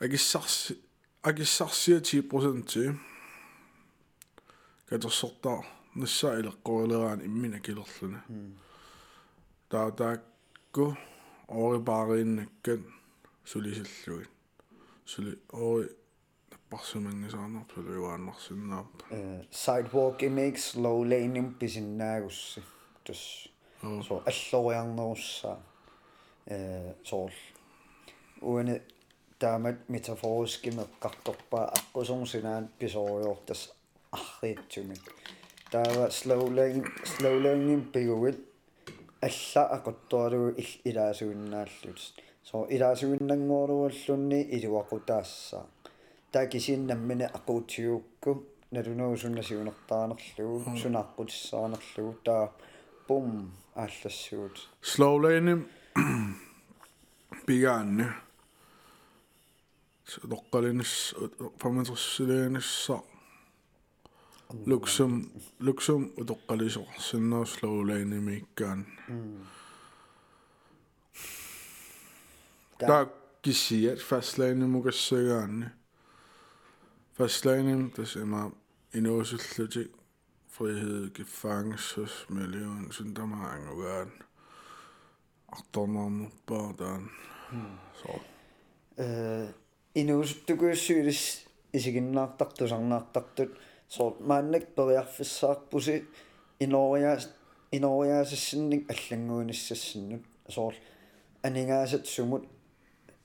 агиссарси 0.00 0.78
агиссарсиа 1.22 1.98
10% 1.98 2.96
катерсортаа 4.88 5.64
нассаа 5.95 6.39
илеққорилераан 6.41 7.25
иммина 7.25 7.59
килерлуна 7.59 8.19
таа 9.69 9.91
таакку 9.91 10.97
орибаарииннаккат 11.47 12.81
сулисиллуит 13.45 14.29
сули 15.05 15.39
ори 15.51 15.89
наппарсумангисаарнер 16.73 17.65
сулуааннарсиннаап 17.75 19.03
э 19.11 19.43
sidewalk 19.51 20.19
image 20.21 20.57
slow 20.57 21.03
lane 21.11 21.53
писиннаагусси. 21.59 22.61
Тус 23.03 23.49
so 23.81 24.23
аллориарнерусsaa 24.25 25.57
э 26.45 26.93
соор 27.03 27.31
уане 28.41 28.81
таамат 29.39 29.89
метафорически 29.89 30.69
меққарторпаа 30.69 31.73
аққусорсинаан 31.77 32.69
писориортас 32.79 33.61
арриитсуми 34.11 34.95
таава 35.73 36.07
slow 36.19 36.43
lane 36.57 36.85
slow 37.11 37.35
lane 37.45 37.81
пигуит 37.93 38.37
алла 39.27 39.63
ақуттуалугу 39.77 40.49
ил 40.61 40.71
илаасуиннааллут 40.89 41.99
со 42.49 42.57
илаасуиннангуоруаллунни 42.75 44.39
илуақутаассаа 44.55 45.65
таа 46.31 46.45
кисиннаммини 46.51 47.25
ақуутиуукку 47.37 48.31
налунуу 48.75 49.13
суннасиунертаанерлугу 49.23 50.77
сунааққутиссаанерлугу 50.83 52.13
таа 52.27 52.43
пум 53.07 53.27
ааллассуут 53.83 54.55
slow 54.91 55.15
lane 55.23 55.53
пигаанни 57.47 58.05
тоққалинис 64.52 64.52
фаматерсилианisса 64.52 64.66
луксум 64.66 65.30
луксум 65.60 66.12
утоққалисоқарсиннаа 66.16 67.44
слоулайнимиккаан 67.46 68.86
та 72.78 73.10
кисиат 73.42 74.00
фастлайнимугассагаанни 74.00 75.70
фастлайним 77.16 77.90
тасима 77.90 78.52
инуусуллутик 78.92 79.90
frihed 80.58 81.14
gefangenses 81.14 82.12
million 82.30 82.90
sundamaangugaan 82.90 84.10
арторнаарнерпаа 85.54 86.72
таан 86.78 87.10
со 88.00 88.08
э 88.96 89.52
инуусуттукуссуилис 89.94 91.22
исигиннаартартусарнаартартут 91.72 93.52
соо 93.95 94.09
мааннак 94.29 94.63
периарфиссаарпуси 94.75 95.95
инориаас 96.59 97.23
инориаасассинник 97.77 98.81
аллангуиниссассиннут 98.93 100.23
соор 100.55 100.73
анингаасат 101.43 102.07
сумут 102.07 102.43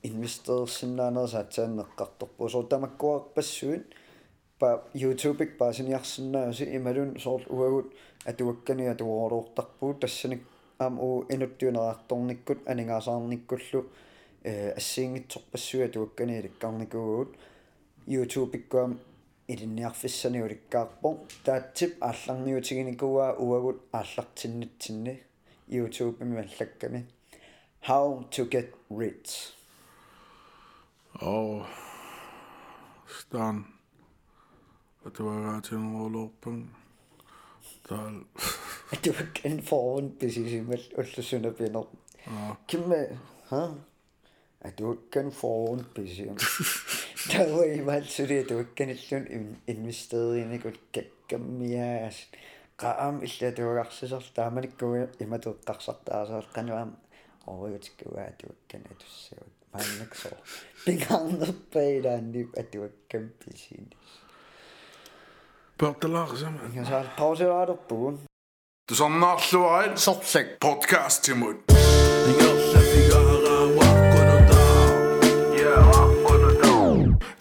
инвестерсиннаанерсаатсааннеққарторпу 0.03 2.49
соо 2.49 2.63
тамаккуарпассуит 2.63 3.95
па 4.59 4.83
youtube-ик 4.93 5.57
паасиниарсинааси 5.57 6.75
ималун 6.77 7.19
соор 7.19 7.41
уагут 7.49 7.93
атуаккани 8.25 8.85
атуорлуортарпуут 8.93 9.99
тассаник 10.01 10.41
аам 10.77 10.99
уу 10.99 11.25
инуттуунераарторниккут 11.33 12.59
анингаасаарниккуллу 12.71 13.81
э 14.43 14.73
ассиингитсорпассуа 14.79 15.87
туаккани 15.93 16.39
иликкарникуугут 16.39 17.29
youtube-иккуам 18.15 18.91
илинниарфиссани 19.52 20.40
уликкаарпо 20.46 21.08
таатсип 21.44 21.92
аалларниутигиникуаа 22.08 23.36
уагут 23.44 23.78
ааллартиннитсинни 23.92 25.14
youtube-ми 25.68 26.34
маллакками 26.38 27.00
how 27.88 28.06
to 28.30 28.42
get 28.54 28.68
rich 29.00 29.32
оо 31.20 31.66
staan 33.18 33.56
атуагаатингоолуорпан 35.06 36.58
таал 37.88 38.16
атуаккан 38.94 39.56
форун 39.68 40.06
писисимал 40.20 40.84
уллуссуна 41.00 41.50
пинер 41.58 41.86
аа 42.26 42.56
кимме 42.66 43.00
ха 43.48 43.62
атуаккан 44.68 45.30
форун 45.30 45.80
писим 47.19 47.45
тауи 47.45 47.81
малсури 47.81 48.43
атуакканиллун 48.43 49.57
инвестериникул 49.67 50.77
каккаммиаас 50.93 52.15
qaam 52.77 53.19
иллатуагарсисер 53.25 54.23
тааманиккуи 54.35 55.07
иматуэққарсартаасаал 55.19 56.47
кануам 56.53 56.95
оруйутиккуа 57.45 58.23
атуаккан 58.31 58.83
атуссагут 58.91 59.55
мааннаксоо 59.73 60.37
пингаарнерпаилааннип 60.85 62.57
атуаккам 62.57 63.29
писини 63.43 63.97
перталаарсама 65.77 66.59
ингасаал 66.67 67.07
паусераалерпугун 67.17 68.19
тусарнаарлуарит 68.87 69.99
сорлак 69.99 70.47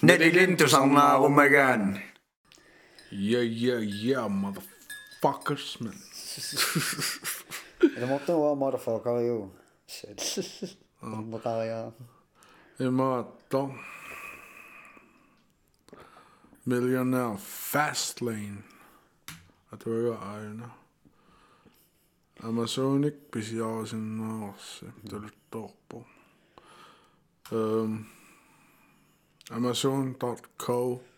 Nelly 0.08 0.30
Lintus 0.30 0.72
on 0.72 0.96
our 0.96 1.20
room 1.20 1.38
again. 1.38 2.00
Yeah, 3.12 3.42
yeah, 3.42 3.80
yeah, 3.80 4.28
motherfuckers, 4.28 5.80
man. 5.80 5.92
det 7.80 8.08
måtte 8.08 8.32
være 8.32 8.56
motherfucker, 8.56 9.20
jo. 9.20 9.50
Shit. 9.86 10.76
Motherfucker. 11.02 11.90
Det 12.78 12.92
måtte. 12.92 13.68
Millionaire 16.64 17.38
Fastlane. 17.38 18.64
Jeg 19.70 19.80
trykker 19.80 20.22
øjne. 20.34 20.70
Amazonic 22.40 23.14
besier 23.32 23.84
sin 23.84 24.20
års 24.42 24.82
efter 24.82 25.20
lytter 25.20 25.68
på. 25.88 26.04
Um, 27.52 28.06
Amazon.co.uk 29.50 31.08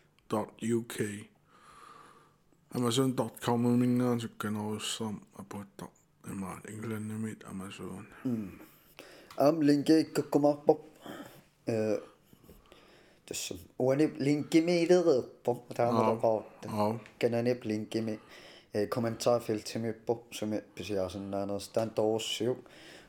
amazon.com 2.74 2.74
Amazon.com'un 2.74 3.82
ingransikkenorissam 3.82 5.20
apuitta 5.38 5.86
imaan 6.30 6.60
englannimit 6.68 7.44
Amazon. 7.44 8.06
Am 9.36 9.60
linki 9.60 10.04
kakkumarpop 10.04 10.80
tässä 13.26 13.54
uanip 13.78 14.14
linkimi 14.18 14.82
ilereppo 14.82 15.66
taamaloqaorta. 15.74 16.68
Kananip 17.20 17.64
linkimi 17.64 18.20
kommentarfeltimippo 18.94 20.26
sumi 20.30 20.64
pisiarsinnaaneristaан 20.74 21.90
torussiuk 21.90 22.58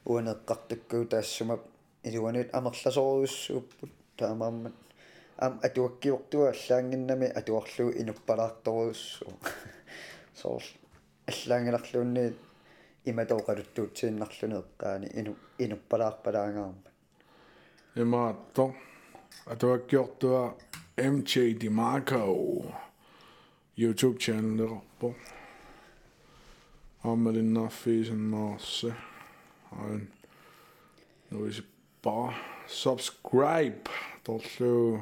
uaneqqartukku 0.10 1.06
taassumap 1.10 1.62
iluanit 2.04 2.56
amerlasoriussuupput 2.56 3.90
taamaammat 4.18 4.74
am 5.41 5.59
atuakkiortua 5.67 6.49
allaanginnami 6.55 7.29
atuarluu 7.41 7.91
inuppalaartoruussu 8.03 9.33
soor 10.41 10.63
allaangilarluunni 11.33 12.27
иматоқалуттуутсииннарлуни 13.11 14.57
эққаани 14.63 15.07
ину 15.21 15.33
инуппалаарпалаангаарма 15.65 16.87
Emato. 17.97 18.75
Atuakkiortua 19.47 20.57
MJ 20.97 21.61
DiMarco 21.61 22.65
YouTube 23.77 24.19
channel 24.19 24.77
på. 25.01 25.15
Ammelinnaaffiisennaarse. 27.05 28.93
Ain. 29.73 30.13
Nu 31.31 31.47
is 31.47 31.63
bare 32.03 32.35
subscribe. 32.67 33.91
Torlu. 34.25 35.01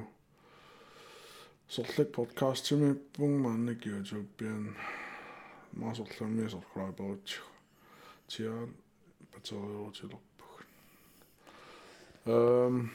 Timi 1.69 2.95
pung 3.17 3.41
mannik 3.41 3.85
YouTubean. 3.85 4.75
Maa 5.73 5.93
sorlami 5.93 6.49
subscribe 6.49 7.03
ut. 7.03 7.41
Tial. 8.27 8.67
Baterio 9.31 9.91
til 9.93 10.13
op. 10.13 10.43
Øhm. 12.27 12.89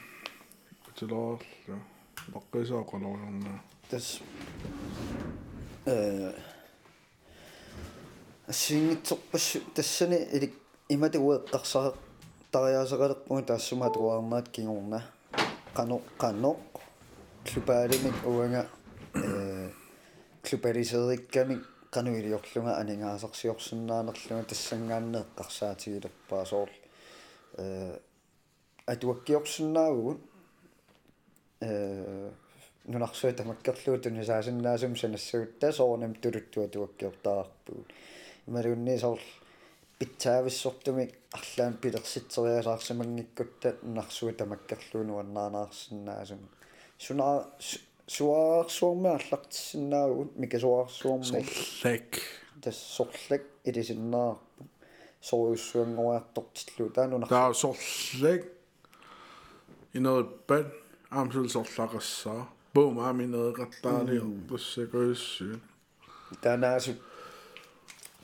Tilaa. 0.95 1.37
Bakkisaa 2.33 2.83
qalorna. 2.83 3.59
тас 3.89 4.19
э 5.85 6.33
сингитсорпассу 8.49 9.59
тассани 9.75 10.17
илик 10.33 10.53
иматуэққарсаа 10.89 11.93
тариаасеқалерпуги 12.51 13.45
таассумаатуаарнаат 13.45 14.49
кигорна 14.49 15.03
қано 15.75 16.01
қано 16.17 16.57
клубаалимик 16.73 16.73
уанга 16.73 16.74
э 19.14 19.70
клубалисерикками 20.42 21.56
кануилиорлунга 21.90 22.76
анингаасарсиорсиннаанерлунга 22.82 24.44
тассангааннеэққарсаатигилерпаа 24.50 26.44
соор 26.44 26.70
э 27.58 27.98
атуаккиорсинаагугут 28.86 30.20
э 31.60 32.30
нунарсуи 32.86 33.32
тамаккерлуу 33.32 33.98
тунисаасиннаасум 33.98 34.96
санассагутта 34.96 35.72
соорнам 35.72 36.14
тулуттуа 36.14 36.68
туаккиортаарпуут 36.68 37.88
ималуунни 38.46 38.96
соор 38.98 39.20
питсаависсортумик 39.98 41.10
арлаан 41.38 41.74
пилерситсериасаарсимангиккутта 41.82 43.76
нунарсуи 43.82 44.32
тамаккерлуу 44.32 45.04
нуаннаанаарсиннаасум 45.04 46.42
сунаа 46.97 47.45
суаарсуорма 48.07 49.15
аллартиссинаагуут 49.19 50.35
микасуаарсуорма 50.37 51.43
Læk. 51.83 52.21
тассорлак 52.61 53.43
илисиннаарпу 53.63 54.63
соруйуссуангуаартортиллу 55.21 56.89
таанунар 56.89 57.27
Der 57.29 57.49
er 57.49 57.53
så 57.53 57.73
slæk 57.73 58.41
i 59.93 59.99
noget 59.99 60.25
band. 60.47 60.65
Amsel 61.11 61.49
så 61.49 61.63
slakassaa. 61.63 62.43
Boom, 62.73 62.99
am 62.99 63.21
i 63.21 63.25
noget 63.25 63.59
ret 63.59 63.75
dejligt. 63.83 64.23
Det 64.49 64.59
ser 64.61 64.85
godt 64.85 65.17
sygt. 65.17 65.59
танаасу 66.43 66.91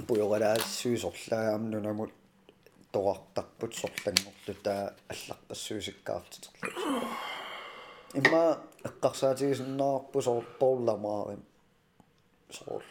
пуйоралаассуисорлаагаам 0.08 1.70
нунамут 1.72 2.12
тоартарпут 2.94 3.74
сорлангорлу 3.76 4.54
таа 4.64 4.94
аллартассуисиккаартитерлу 5.14 6.70
имма 8.14 8.60
эққарсаатигисиннаарпу 8.84 10.22
соор 10.22 10.46
полламаарим 10.60 11.44
соор 12.50 12.84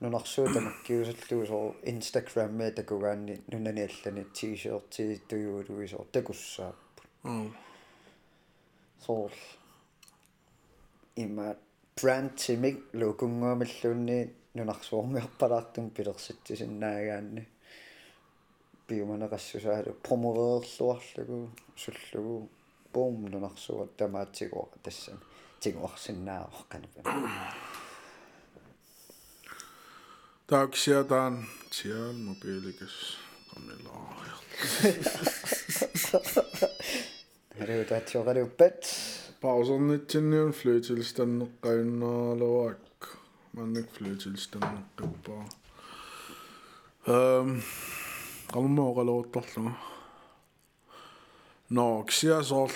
нунарсуу 0.00 0.46
тамаккиусаллуу 0.54 1.46
соор 1.46 1.74
инстаграмме 1.84 2.70
такугаанни 2.70 3.42
нунани 3.50 3.82
аллани 3.88 4.24
тишерти 4.36 5.20
туйуулуи 5.28 5.86
соор 5.86 6.06
такуссааппу 6.12 7.02
Åh. 7.24 7.50
соор 9.04 9.32
имма 11.16 11.56
brand 11.96 12.30
timing 12.36 12.78
лукунгуамиллуунни 13.00 14.18
нунарсуормиарпалаартум 14.54 15.90
пилерситсисиннаагаанни 15.90 17.44
биуманеқассусаалу 18.88 19.92
промоверлуарлугу 20.06 21.50
суллугу 21.76 22.48
boom 22.92 23.30
нунарсуа 23.32 23.86
тамаатсигуа 23.98 24.66
тассан 24.82 25.18
тигуарсиннаавар 25.60 26.64
канапа 26.70 27.00
Der 30.50 30.56
er 30.58 30.62
ikke 30.62 30.80
siger, 30.80 31.02
der 31.02 31.16
er 31.16 31.26
en 31.26 31.48
tial 31.70 32.14
mobilikes. 32.14 33.18
Kom 33.52 33.62
i 33.62 33.76
lag. 33.84 34.18
Soor 52.42 52.70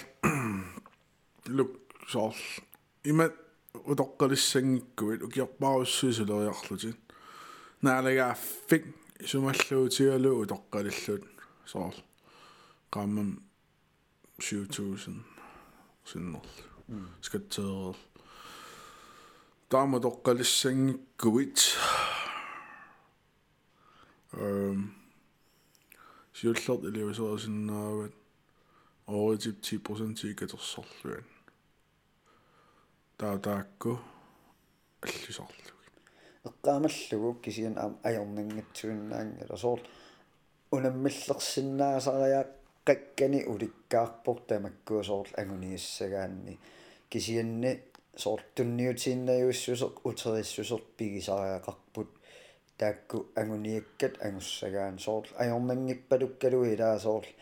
luk 1.48 1.72
soor 2.08 2.34
ima 3.04 3.28
utoqqalissangikkuit 3.92 5.22
ukiarpaarussiisuleriarlutin. 5.22 6.96
Naalagaaffik 7.82 8.84
sumalluutigalu 9.24 10.30
utoqqalillut 10.42 11.24
soor 11.64 11.94
qammam 12.90 13.36
7000 14.40 15.24
sinnerl. 16.04 16.48
Skatteerl. 17.20 17.94
таама 19.72 19.98
тоққалиссангиккуит 20.04 21.58
эм 24.36 24.92
сиуллерт 26.36 26.84
илиусерисиннаават 26.88 28.21
ооритип 29.06 29.60
10% 29.60 30.30
икатерсорлуан 30.32 31.24
таа 33.18 33.38
таакку 33.38 33.98
аллисарлуг 35.02 35.76
эққаамаллугу 36.48 37.40
кисиан 37.42 37.76
аам 37.78 37.94
аёрнангитсуиннаангала 38.08 39.56
соор 39.56 39.80
унаммиллерсиннаасариаа 40.74 42.44
қаккани 42.88 43.40
уликкаарпор 43.52 44.38
тамаккуа 44.48 45.02
соор 45.10 45.28
агунииссагаанни 45.42 46.58
кисианни 47.10 47.72
соор 48.22 48.40
тунниутииннаюиссусеқ 48.56 49.94
утериссусеқ 50.08 50.82
пигисариақарпут 50.96 52.10
таакку 52.78 53.18
агуниаккат 53.40 54.14
агуссагаан 54.26 54.98
соор 55.06 55.24
аёрнангиппалуккалу 55.42 56.64
илаа 56.72 56.98
соор 57.06 57.24
э 57.26 57.32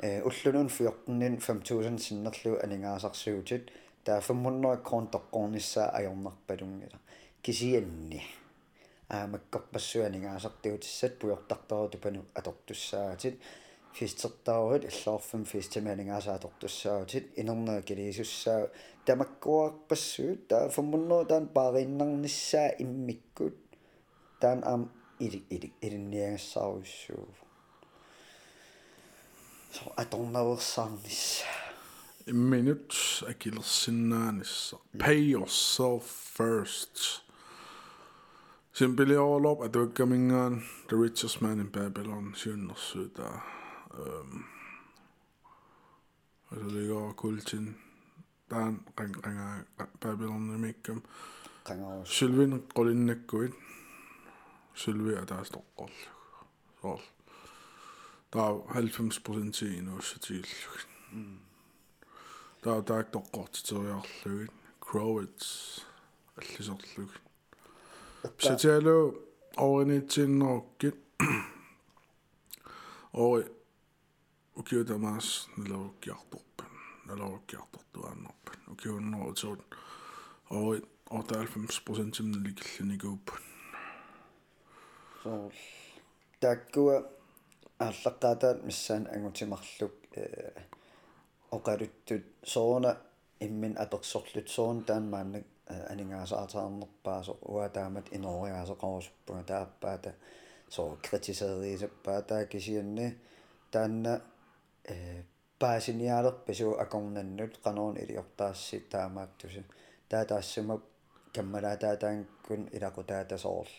уллунун 0.00 0.68
14 0.68 1.40
5000 1.40 1.98
синнерлу 1.98 2.58
анингаасарсуутит 2.62 3.72
таа 4.04 4.20
500 4.20 4.82
крон 4.82 5.08
тоққорнissaа 5.14 5.90
аёрнарпалунгила 5.98 6.98
кисианни 7.42 8.22
аамаккорпассуанингаасартиутиссат 9.08 11.18
пуйортартору 11.18 11.98
пану 11.98 12.24
атортуссаагатит 12.34 13.40
фистертаарут 13.92 14.84
аллаарфам 14.84 15.44
фистиманингаасаатортуссаагатит 15.44 17.38
инернаа 17.40 17.82
килисуссаа 17.82 18.70
тамаккуарпассуут 19.04 20.48
таа 20.48 20.68
500 20.68 21.28
таан 21.28 21.48
паариннарниссаа 21.48 22.68
иммиккут. 22.78 23.56
Таан 24.40 24.62
аам 24.64 24.92
или 25.18 25.42
или 25.50 25.72
илинниагассааруссуу 25.80 27.47
So 29.70 29.92
atornaversaarnis. 29.96 31.44
Minut 32.32 32.94
akillersinnaanissa. 33.28 34.76
Pay 34.98 35.30
yourself 35.30 36.04
first. 36.36 37.22
Simpeli 38.72 39.16
Olof, 39.16 39.60
at 39.64 39.74
du 39.74 40.06
mingaan 40.06 40.62
The 40.88 40.96
Richest 40.96 41.40
Man 41.40 41.60
in 41.60 41.70
Babylon, 41.70 42.34
synnersytä. 42.34 43.22
Øhm. 43.94 44.42
Og 46.50 46.56
så 46.56 46.68
ligger 46.68 47.12
kultin. 47.12 47.76
Tän 48.48 48.80
ring, 49.00 49.26
ringaa 49.26 49.62
Babylon 50.00 50.48
nimikkam. 50.48 51.02
Sylvin 52.04 52.62
qolinnakkuit. 52.74 53.52
Sylvi 54.74 55.14
ataas 55.14 55.50
toqqorluk. 55.50 56.08
Soorlu. 56.80 57.17
Соор 58.32 58.62
таа 58.72 58.80
90% 58.80 59.78
инууссатигиллуг 59.78 60.80
таа 62.62 62.82
таак 62.82 63.10
тоққортитериарлугит 63.12 64.52
Crowds 64.80 65.82
аллисерлуг 66.36 67.10
Сатиалу 68.38 69.14
оринитсиннеруккит 69.56 70.96
ори 73.12 73.44
укиутамаас 74.56 75.48
налавуккиарторпан 75.56 76.72
налавуккиартортуааннарпан 77.06 78.58
укиуннерутуут 78.72 79.60
ори 80.50 80.82
98% 81.10 82.22
наликилланикууппан 82.22 83.42
so 85.24 85.52
таккуа 86.40 87.17
ааллаққаатаат 87.86 88.58
миссаан 88.68 89.04
ангутимарлук 89.14 89.94
э 90.16 90.24
оқалуттут 91.56 92.24
соона 92.54 92.90
иммин 93.46 93.74
аперсорлут 93.84 94.48
соон 94.56 94.78
таан 94.88 95.04
мааннак 95.12 95.44
анингаасаартаарнерпаасо 95.92 97.32
уатаамат 97.52 98.06
иноориаасеқарусуппуга 98.16 99.42
тааппаата 99.52 100.10
соо 100.74 100.98
критисериисаппаа 101.04 102.20
таа 102.30 102.44
кисианни 102.52 103.06
таанна 103.72 104.12
э 104.92 105.22
паасиниалерпису 105.60 106.68
акорнаннут 106.84 107.52
канаун 107.64 107.96
илиортаасси 108.02 108.76
таамааттуси 108.92 109.62
таа 110.10 110.24
таассума 110.30 110.74
каммалаатаатаангкун 111.34 112.62
илақутаатасоорл 112.76 113.74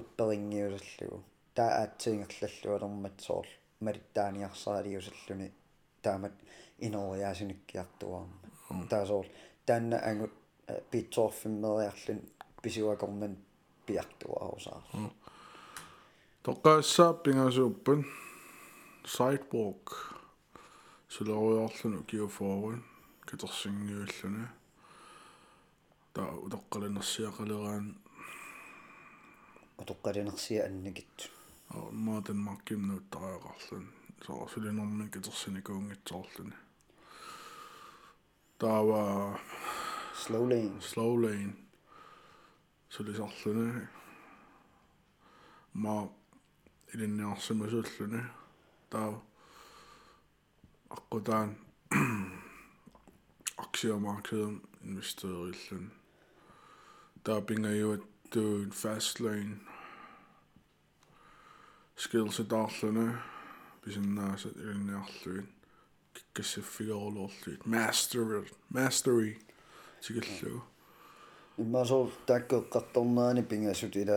упперингиусаллугу 0.00 1.18
таа 1.60 1.70
аатсиингерллаллуалермат 1.82 3.16
соорл 3.26 3.52
малиттааниарсаалиусаллуни 3.84 5.48
таамат 6.04 6.34
иноориаасиниккиартуарма 6.86 8.84
таа 8.92 9.04
соорл 9.10 9.30
таанна 9.66 9.96
ангут 10.10 10.34
питсорфиммериарлун 10.90 12.20
писуакорнан 12.62 13.34
пиартуарусаа 13.86 14.80
тоққаассаа 16.44 17.10
пингасууппан 17.24 18.00
sidewalk 19.14 19.86
сулеруйорлуну 21.08 22.04
киуфоорун 22.10 22.82
катерсингиуллуна 23.28 24.44
таа 26.14 26.30
утоққалинерсиақалераан 26.46 27.86
утоққалинерсиа 29.82 30.60
анникит 30.66 31.16
маатен 32.05 32.39
маркимнууттараақарлун 32.47 33.85
соо 34.25 34.47
сулинерми 34.53 35.05
катерсиникуунгитсоорлуни 35.13 36.57
таава 38.59 39.01
slow 40.21 40.45
lane 40.51 40.81
slow 40.89 41.13
lane 41.23 41.53
сулисарлуни 42.93 43.69
ма 45.83 45.95
илинниарсимасууллуни 46.93 48.21
таа 48.91 49.09
аққутаан 50.95 51.49
аксиамаркеден 53.63 54.55
инвестериллун 54.87 55.85
таа 57.25 57.39
skills 62.00 62.40
y 62.40 62.46
darllen 62.48 62.98
e. 63.02 63.08
Bys 63.84 63.98
yn 64.00 64.14
nas 64.16 64.46
at 64.48 64.56
i'r 64.56 64.72
unni 64.74 64.96
allwyn. 64.96 65.48
Gysyffig 66.36 66.90
ôl 66.94 67.18
ollwyd. 67.26 67.64
Master, 67.68 68.40
mastery. 68.72 69.34
Ti'n 70.00 70.20
gyllw. 70.20 70.60
Mae 71.60 71.88
so 71.88 72.06
dagw 72.28 72.62
gadolna 72.72 73.30
ni 73.36 73.44
binga 73.44 73.74
sydd 73.76 73.98
wedi 74.00 74.16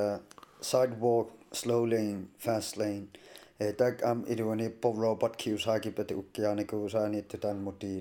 sidewalk, 0.64 1.34
slow 1.52 1.84
lane, 1.90 2.30
fast 2.40 2.80
lane. 2.80 3.10
E, 3.60 3.74
Dag 3.80 4.04
am 4.08 4.24
idwani 4.32 4.70
bob 4.82 5.02
robot 5.02 5.36
cues 5.40 5.68
hagi 5.68 5.92
byddu 5.96 6.22
ugian 6.22 6.64
i 6.64 6.68
gwrs 6.70 6.96
a'n 7.00 7.18
idw 7.20 7.40
dan 7.44 7.60
mwdi. 7.66 7.98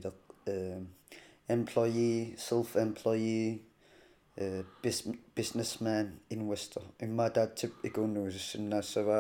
Employee, 1.51 2.37
self-employee, 2.39 3.59
businessman, 5.35 6.15
investor. 6.31 6.87
Yma 7.03 7.29
da 7.35 7.49
tip 7.51 7.83
i 7.85 7.91
gwnnw 7.93 8.31
sy'n 8.33 8.71
nes 8.71 8.95
efo 9.03 9.19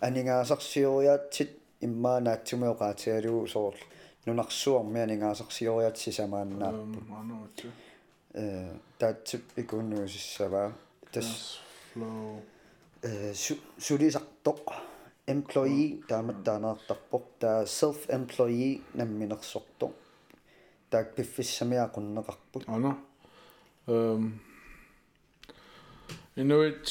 анингаасарсиориаатсит 0.00 1.50
имма 1.80 2.20
наатсумеоqaatiалуу 2.20 3.46
соорл 3.46 3.78
нунарсуарми 4.26 5.00
анингаасарсиориаат 5.00 5.96
сисамааннааппут 5.98 7.66
э 8.34 8.74
таатсип 8.98 9.42
икууннуусиссаваа 9.56 10.72
тас 11.12 11.60
flow. 11.94 12.40
э 13.02 13.34
сулисартоқ 13.78 14.64
employee 15.26 16.02
тааматтаанаартарпоқ 16.08 17.24
таа 17.40 17.64
self 17.64 18.00
employee 18.08 18.82
намминерсорто 18.94 19.92
таак 20.90 21.14
пиффиссамиақуннеқарпут 21.16 22.64
ана 22.68 22.98
эм 23.86 24.40
Inuit 26.36 26.86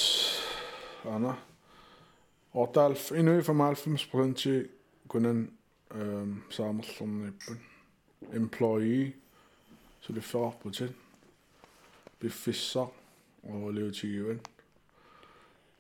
ана 1.06 1.38
Орталф 2.55 3.13
Inuit 3.13 3.45
95% 3.47 4.69
kunnan 5.09 5.51
эм 5.91 6.43
saamерлэрниппут 6.51 7.59
employee 8.33 9.15
сулиффеқарпутит 10.03 10.93
пиффиссаа 12.19 12.91
оолиутигиван 13.43 14.41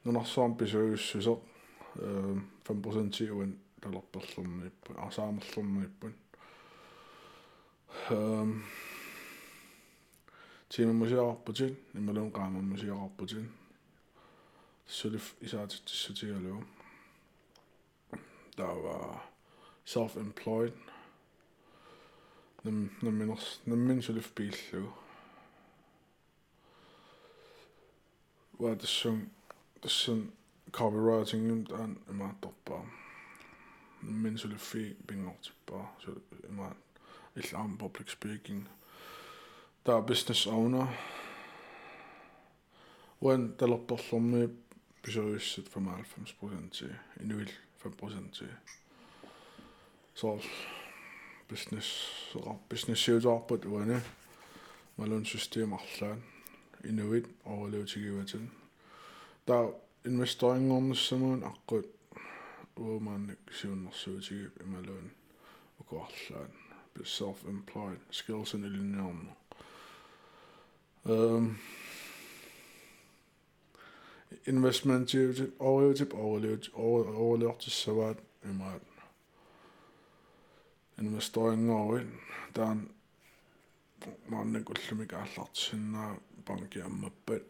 нунарсуам 0.04 0.56
писуиуссусеқ 0.56 1.38
эм 1.96 2.48
5% 2.64 3.10
тиуан 3.10 3.52
талерперлэрниппут 14.85 15.35
арсаамерлэрниппут 15.35 15.45
эм 15.45 15.59
тимамусиарпутин 16.05 16.35
ималун 16.35 16.45
qaamammusiararputin 16.45 16.55
sulif 16.55 16.55
isaatitsutigalu 16.55 16.63
тава 18.55 19.21
self 19.85 20.17
employed 20.17 20.77
nem 22.63 22.89
nemminers 23.01 23.61
nemmin 23.65 24.01
sulif 24.01 24.29
piillu 24.35 24.93
wa 28.59 28.75
tassun 28.75 29.31
tassun 29.81 30.31
copywriting 30.71 31.67
taan 31.67 31.97
imaattorpaa 32.09 32.83
nemmin 34.03 34.37
suliffi 34.37 34.97
pingortippaa 35.07 35.85
ima 36.49 36.75
illaam 37.35 37.77
public 37.77 38.09
speaking. 38.09 38.67
Der 39.85 40.01
business 40.01 40.47
owner 40.47 40.87
besøgelset 45.05 45.69
from 45.69 45.87
90% 45.87 46.69
til 46.71 46.95
Inuit, 47.21 47.61
5% 47.85 48.31
til. 48.31 48.49
Så 50.13 50.43
business 51.47 52.35
business 52.69 53.09
arbejde 53.09 54.01
malun 54.95 55.25
system 55.25 55.73
arlaan 55.73 56.23
Inuit 56.83 57.25
overlevetigivatin 57.43 58.51
der 59.47 59.71
investeringornissamuun 60.05 61.43
aqqut 61.43 61.85
uumaannik 62.75 63.37
siunnersuutigip 63.51 64.61
imaluun 64.61 65.11
ukuarlaan 65.79 66.51
self-employed. 67.03 67.99
Skills 68.11 68.53
in 68.53 68.63
ilinniorna 68.63 69.31
um, 71.03 71.11
øhm, 71.11 71.57
investment 74.45 75.09
til 75.09 75.51
overlevelse 75.59 76.07
overlevelse 76.13 76.71
overlevelsessavat 76.75 78.17
imaat 78.43 78.81
investoring 80.99 81.71
over 81.71 81.99
der 82.55 82.69
er 82.69 82.75
mange 84.27 84.63
kullumik 84.63 85.13
аллартсиннаа 85.13 86.15
банки 86.45 86.79
аммаппат 86.79 87.41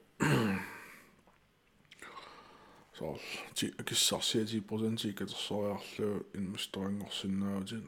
så 2.93 3.17
ti 3.55 3.71
akissarsia 3.79 4.43
10% 4.43 5.07
икатерсориарлу 5.07 6.23
инвесторингорсиннаавтин 6.35 7.87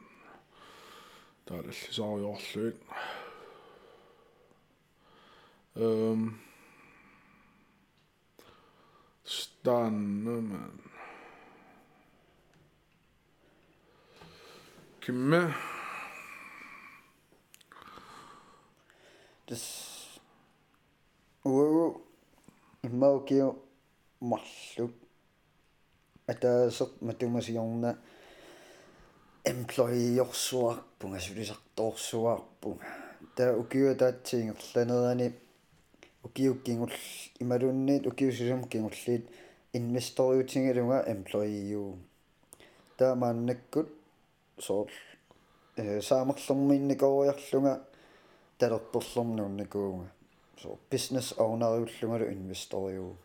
таалаллисариорлуит 9.27 9.27
эм 9.27 9.27
Stanne, 9.27 10.41
man. 10.41 10.79
Kimme. 14.99 15.53
Das 19.47 20.19
уу 21.45 22.01
иммаукиу 22.83 23.59
марлу 24.19 24.91
атаасеқ 26.27 26.91
матумасиорна 27.01 27.97
employee-орсуарпунга 29.45 31.19
сулисарторсуарпунга 31.19 32.87
таа 33.35 33.57
укиуа 33.61 33.95
таатсиингерланерани 33.95 35.33
укиуккингул 36.22 36.92
ималунниит 37.38 38.06
укиусусум 38.06 38.64
кингуллиит 38.68 39.28
инвесториутингалунга 39.72 41.04
эмплойиу 41.12 41.98
таамааннаккут 42.96 43.88
соор 44.58 44.90
э 45.76 46.00
саамерлэрминникоориарлунга 46.00 47.84
талерторлэрнуунникуунга 48.58 50.10
соор 50.60 50.78
бизнес 50.90 51.34
оунериуллунгалу 51.36 52.32
инвесториу 52.32 53.16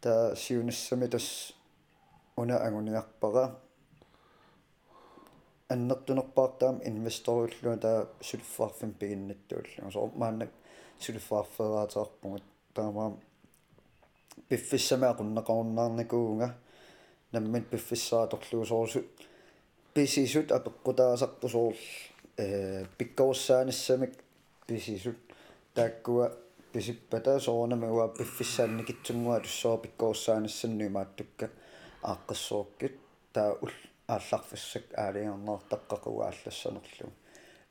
та 0.00 0.36
сиунассами 0.36 1.06
тас 1.06 1.54
уна 2.36 2.58
агуниарпара 2.58 3.58
аннертунерпаартаам 5.68 6.82
инвесториуллуга 6.84 7.76
таа 7.78 8.08
сулффарфин 8.20 8.92
пигиннаттууллуга 8.92 9.90
соор 9.90 10.10
мааннак 10.14 10.50
сулиффаарфераатеарпугут 10.99 12.43
таамаа 12.73 13.13
пиффиссамеақуннақаруннаарникуунга 14.49 16.55
наммит 17.31 17.69
пиффиссааторлугу 17.69 18.65
соорсу 18.65 19.03
писисут 19.93 20.51
апеққутаасарпу 20.51 21.49
соор 21.49 21.75
э 22.37 22.85
пиккорсааниссамик 22.97 24.13
писисут 24.67 25.17
тааккуа 25.73 26.31
писиппата 26.73 27.39
соорнамагуа 27.39 28.07
пиффиссаанникитсунгуа 28.17 29.39
туссоо 29.39 29.77
пиккорсааниссаннуи 29.77 30.89
мааттукка 30.89 31.49
ааққассооркит 32.01 32.95
таа 33.33 33.57
ул 33.61 33.71
аалларфассак 34.07 34.85
аалиарнартаққақуа 35.03 36.23
ааллассанерлу 36.29 37.11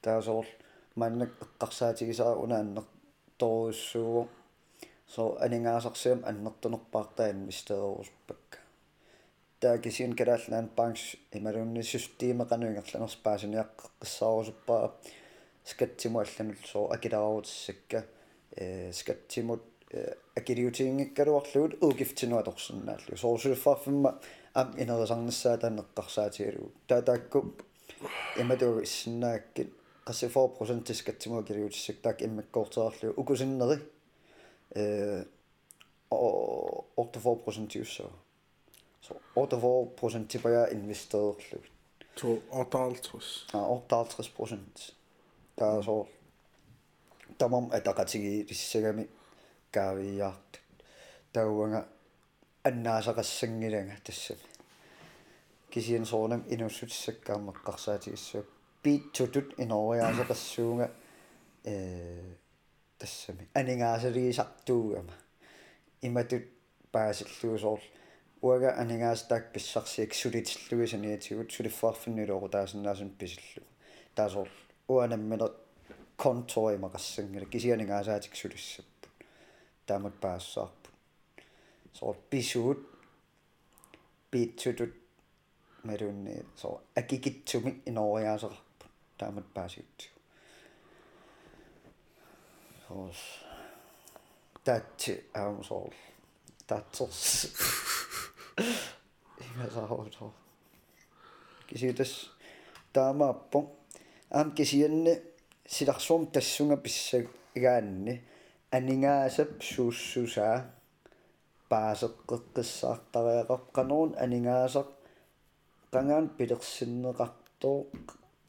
таа 0.02 0.22
соор 0.22 0.46
маннак 0.94 1.30
эққарсаатигисаа 1.44 2.34
унааннер 2.44 2.84
торуссуу 3.37 4.27
so 5.13 5.37
анингаасарсиам 5.45 6.23
аннертунерпаартаан 6.25 7.45
мистеруспак 7.45 8.59
таа 9.59 9.77
кисин 9.77 10.15
калаалнаан 10.15 10.69
банкс 10.77 11.15
ималунни 11.37 11.83
системеқануингерланерс 11.93 13.17
паасиниаққиссаарусуппаа 13.25 14.91
скаттиму 15.63 16.19
алланул 16.19 16.57
со 16.71 16.79
акиларуутиссакка 16.95 18.05
э 18.55 18.91
скаттимут 18.91 19.63
акилиутиингиккалуарлуут 20.35 21.73
уугифтинуа 21.83 22.43
торсиннааллу 22.43 23.17
соорсулфарфимма 23.23 24.19
ам 24.53 24.73
инерисарнассаа 24.81 25.57
таанеққарсаатигалу 25.63 26.71
таатаакку 26.87 27.39
иматуу 28.41 28.83
иссиннааккит 28.83 29.69
qassifoorprosent 30.07 30.83
tiskatsimuga 30.87 31.43
kiriutissak 31.47 32.01
taak 32.03 32.21
immakkoorteerlu 32.27 33.13
ukusinneri 33.17 33.77
э 34.75 35.25
о 36.11 36.85
84% 36.97 37.67
tiusso 37.67 38.11
so 39.01 39.15
84% 39.35 40.27
tipaja 40.27 40.67
investeerlu 40.67 41.63
to 42.15 42.27
58 42.51 43.45
а 43.53 43.57
58% 43.57 44.93
таасоо 45.55 46.07
тамам 47.37 47.71
атакатиги 47.71 48.45
иссагами 48.49 49.07
каавиарт 49.71 50.59
тауанга 51.33 51.87
аннаасақассангиланга 52.63 53.95
тассами 54.03 54.47
кисиен 55.71 56.05
соорнам 56.05 56.43
инуссутиссаккаамаққарсаатигиссуак 56.53 58.52
annaasaqassangilanga 58.85 59.53
tassa 59.53 59.53
kisian 59.53 59.53
soornam 59.53 59.53
inussutissakkaammaqqarsaatigissuak 59.53 59.53
piitsutut 59.53 59.53
inoriaasaqassuunga 59.57 60.87
э 61.65 62.35
тассами 62.99 63.47
анингаасалигисартуугама 63.55 65.13
иматут 66.01 66.43
паасиллуусоор 66.91 67.81
уага 68.41 68.69
анингаастаак 68.81 69.51
писсарсиак 69.53 70.13
сулитиллуисаниатигут 70.13 71.51
сулиффаарфиннулоору 71.51 72.49
таасиннаасун 72.49 73.09
писиллу 73.09 73.67
таасоор 74.15 74.49
уанаммилер 74.87 75.51
конторимақассангила 76.17 77.45
кисианингаасаатик 77.45 78.35
сулиссаппут 78.35 79.11
таамат 79.85 80.15
паассаарпут 80.23 80.93
соор 81.93 82.17
писуут 82.29 82.79
piitsutut 84.31 84.93
малунни 85.83 86.43
соо 86.55 86.81
акикитсумик 86.95 87.75
инориаасера 87.85 88.57
таамат 89.23 89.47
паасиутсу 89.55 90.09
соос 92.87 93.19
татти 94.65 95.13
аам 95.41 95.57
соор 95.69 95.93
татсерс 96.67 97.23
имасаахото 99.45 100.25
киситас 101.67 102.13
таамааппо 102.93 103.59
аам 104.37 104.47
кисианни 104.57 105.13
силарсуум 105.73 106.23
тассунга 106.33 106.77
писсаг 106.85 107.25
игаанни 107.57 108.13
анингаасап 108.77 109.51
сууссусаа 109.71 110.57
паасеққеққиссаартариақаққанерун 111.71 114.11
анингаасақ 114.23 114.89
qangaan 115.93 116.25
pilersinneqartoo 116.37 117.79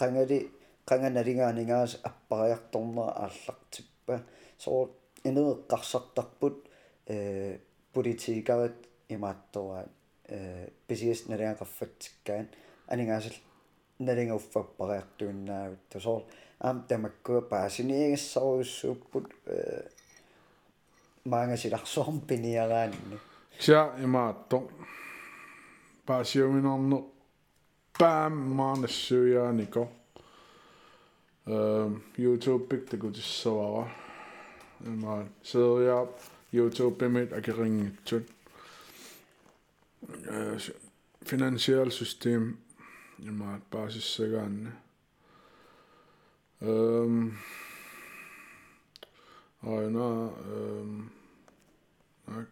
qangали 0.00 0.38
qanganalingaaningaas 0.88 1.92
appariartornera 2.08 3.12
aallartippa 3.24 4.14
соо 4.58 4.90
инеэққарсартарпут 5.28 6.56
э 7.06 7.58
политикарит 7.92 8.78
имааттораат 9.08 9.90
э 10.28 10.68
писиэс 10.86 11.20
налиақарфатсиккаан 11.28 12.46
анингаасал 12.92 13.36
налингауффаппариартуиннаавит 14.06 15.82
тусоор 15.90 16.22
аам 16.60 16.76
тамаккуа 16.88 17.40
паасиниигассаруйуссууппут 17.52 19.26
э 19.46 19.88
маангасиларсуарм 21.24 22.20
пиниараанни 22.28 23.18
ся 23.58 23.80
имаатто 24.04 24.68
паасиуминарне 26.06 26.98
паам 27.98 28.34
маанассуяанико 28.58 29.88
э 31.45 31.91
YouTube 32.17 32.67
пик 32.67 32.89
такутиссавара 32.89 33.91
имаа 34.81 35.27
сериа 35.43 36.07
YouTube 36.51 36.97
пимит 36.97 37.33
акерингитсут 37.33 38.27
э 40.01 40.57
финансиал 41.21 41.91
систем 41.91 42.59
имаа 43.19 43.61
паасиссагаанна 43.69 44.71
эм 46.61 47.37
айна 49.61 50.33
эм 50.45 51.11
ак 52.27 52.49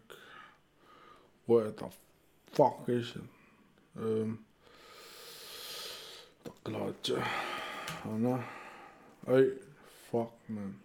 what 1.46 1.76
the 1.78 1.88
fuck 2.52 2.88
is 2.88 3.16
it 3.16 3.28
эм 3.96 4.38
таклаач 6.44 7.10
ана 8.04 8.44
Øj, 9.27 9.49
fuck, 10.11 10.31
man. 10.47 10.75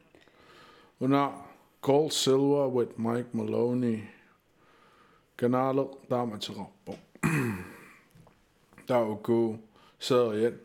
Under 1.01 1.49
Gold 1.80 2.11
Silver 2.11 2.68
with 2.68 3.01
Mike 3.01 3.28
Maloney. 3.32 3.99
Kanalo, 5.39 5.89
der 6.11 6.16
er 6.16 6.24
man 6.24 6.41
til 6.41 6.55
Der 8.89 8.97
er 8.97 9.01
jo 9.01 9.20
god. 9.22 9.57
Igen. 10.11 10.59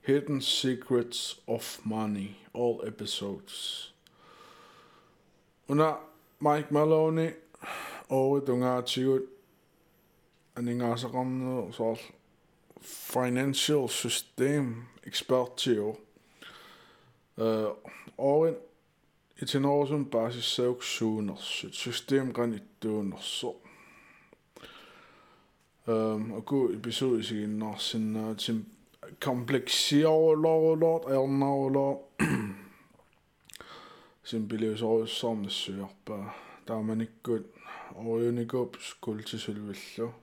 Hidden 0.00 0.40
Secrets 0.40 1.42
of 1.46 1.78
Money. 1.84 2.28
All 2.54 2.88
episodes. 2.88 3.94
Under 5.68 6.08
Mike 6.38 6.66
Maloney. 6.70 7.30
Og 8.08 8.36
et 8.36 8.48
unge 8.48 8.66
artikel. 8.66 9.26
Han 10.56 10.68
ikke 10.68 10.84
også 10.84 11.08
rammet. 11.08 11.74
Så 11.74 12.00
Financial 12.80 13.88
System. 13.88 14.84
Ekspert 15.06 15.56
til 15.56 15.80
år 15.80 16.05
орин 17.37 18.57
итинорусум 19.41 20.05
паасиссаугсуунерсут 20.05 21.75
систем 21.75 22.33
каниттуунерсо 22.33 23.55
эм 25.87 26.35
аку 26.37 26.73
эпизод 26.73 27.25
сигиннаарсиннаатим 27.25 28.65
комплексиорулорулоорт 29.19 31.07
аернаарулоо 31.07 32.03
симпилиусоруссаарнассуярпаа 34.23 36.33
тааманиккут 36.65 37.47
ориуникоп 37.95 38.77
скултисулвиллу 38.79 40.13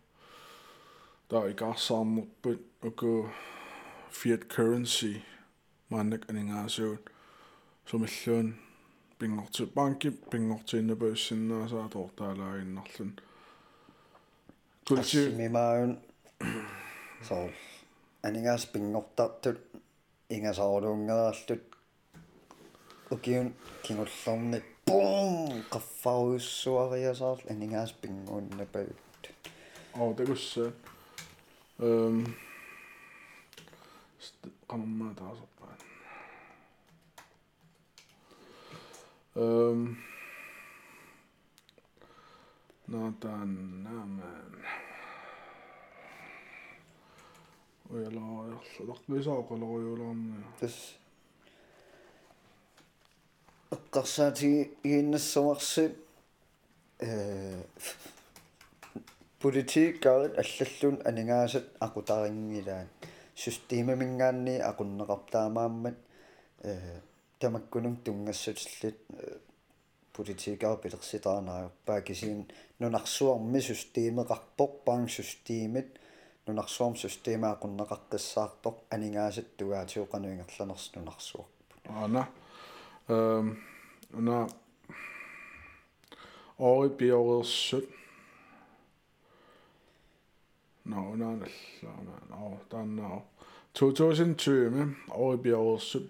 таа 1.29 1.51
икаарсаарнерпут 1.51 2.61
аку 2.83 3.31
fiat 4.12 4.49
currency 4.49 5.22
мааннак 5.94 6.24
анингаасуут 6.30 7.04
сумиллуун 7.89 8.48
пингорти 9.20 9.64
банки 9.78 10.10
пингортииннапассиннаасаа 10.32 11.88
тортаалагиннарлун 11.94 13.12
култи 14.88 15.22
мимаун 15.39 15.91
соо 17.28 17.46
анингаас 18.28 18.64
пингортартут 18.74 19.60
ингасаорулунгераарлут 20.36 21.64
укиун 23.14 23.48
кингуллэрнит 23.84 24.66
бум 24.88 25.64
qaffauussuariasaar 25.74 27.39
aningaas 27.52 27.91
pinguunnapagut 28.02 29.24
оо 30.02 30.14
тагусса 30.18 30.66
эм 31.80 32.18
qamma 34.70 35.10
taasarpaan 39.36 39.36
эм 39.36 39.98
натан 42.88 43.84
нааман 43.84 44.56
уялааерлу 47.90 48.96
тас 50.60 50.76
эққарсаатиги 53.72 54.72
ииннассуарсит 54.84 55.96
э 57.00 57.64
политиккаарит 59.40 60.38
аллаллун 60.38 61.02
анингаасат 61.06 61.66
акутарингилаан 61.80 62.88
системамингаанни 63.36 64.56
акуннеқартаамааммат 64.70 65.98
э 66.64 67.00
тамаккунун 67.44 67.96
тунгассутиллит 68.06 69.00
политикаар 70.16 70.78
пилерситаанааюрпаа 70.84 72.02
кисиин 72.08 72.41
нунарсуарми 72.80 73.60
системеқарпоқ 73.70 74.72
паан 74.86 75.08
системит 75.18 75.89
нунарсуарм 76.48 76.96
системаақуннеқаққиссаартоқ 77.04 78.76
анингаасат 78.94 79.48
тугаатиоқануингерланерс 79.58 80.86
нунарсуарпут 80.96 81.84
ана 82.04 82.24
эм 83.08 83.48
на 84.28 84.38
ой 86.58 86.89
биорерсут 87.00 87.89
no 90.86 91.16
naanallaan 91.16 92.08
oo 92.41 92.58
tanna 92.70 93.22
2020 93.80 94.96
ой 95.10 95.38
биорерсут 95.38 96.08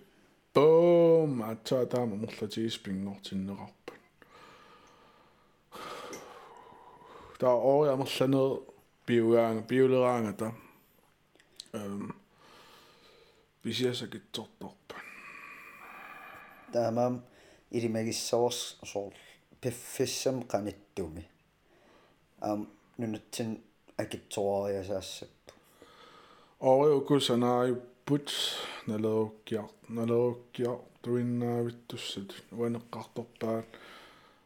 boom 0.54 1.42
атсаа 1.42 1.86
таама 1.86 2.16
мурлатигис 2.16 2.78
пингортиннеқарпут 2.84 4.00
таа 7.40 7.56
ой 7.56 7.88
амерланер 7.94 8.62
биугаанга 9.08 9.64
биулераангата 9.70 10.48
эм 11.74 12.14
бисиасакитсорторпа 13.64 14.96
таамаам 16.74 17.16
илимагиссаварс 17.72 18.78
соор 18.92 19.14
пиффиссам 19.62 20.38
qaниттуми 20.52 21.24
аам 22.42 22.70
нунатсин 22.98 23.50
акитсоариасаассаппу 23.98 25.54
ориукусанааиппут 28.04 28.32
налеруккиар 28.88 29.70
налеруккиар 29.90 30.80
туиннаавиттуссат 31.02 32.34
уанеққарторпаат 32.52 33.66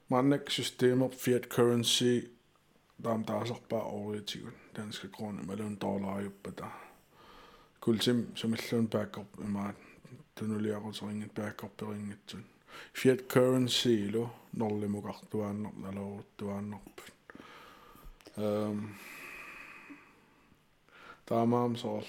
маннак 0.09 0.51
системер 0.51 1.09
fiat 1.09 1.47
currency 1.47 2.29
таам 3.01 3.23
таасарпаа 3.23 3.81
ориутигут 3.81 4.53
данска 4.75 5.07
крона 5.07 5.41
малун 5.43 5.75
доллариуппата 5.75 6.71
кулсим 7.79 8.35
самиллуун 8.35 8.87
баккоп 8.87 9.27
имаат 9.39 9.75
тунулиақутерингит 10.35 11.33
баккорперингитсун 11.33 12.43
fiat 12.93 13.27
currency 13.27 14.11
лу 14.13 14.29
норлимукартуааннер 14.53 15.73
налеруттуааннерпут 15.73 17.13
эм 18.37 18.95
таамаам 21.25 21.75
соол 21.75 22.05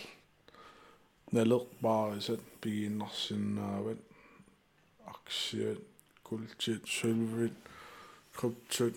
налерпаарисат 1.32 2.42
пигииннарсинаават 2.62 4.00
аксиат 5.14 5.80
култит 6.24 6.84
сулвит 6.88 7.54
криптит 8.38 8.96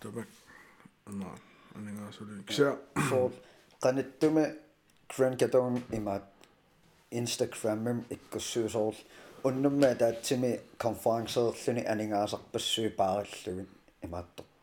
табак 0.00 0.28
ана 1.06 1.30
анингаасули 1.76 2.42
кися 2.48 2.68
соо 3.08 3.32
qaниттуми 3.84 4.44
grand 5.12 5.36
gadon 5.42 5.74
имаат 5.98 6.24
instagram 7.20 7.98
иккуссуусоорл 8.14 8.98
уннумма 9.48 9.94
таатсими 10.02 10.52
конференсеерлүни 10.84 11.82
анингаасарпассуи 11.92 12.88
паариллугит 13.00 13.68
имаатторпо 14.06 14.53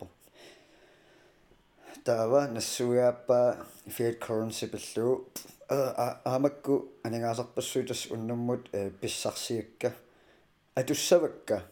таава 2.05 2.49
нассуяаппаа 2.49 3.67
fiat 3.87 4.19
currency 4.19 4.67
пиллуу 4.67 5.29
аамакку 5.69 6.89
анингаасарпассуи 7.05 7.85
тас 7.85 8.07
уннуммут 8.11 8.71
писсарсиакка. 9.01 9.93
Атуссавакка. 10.75 11.63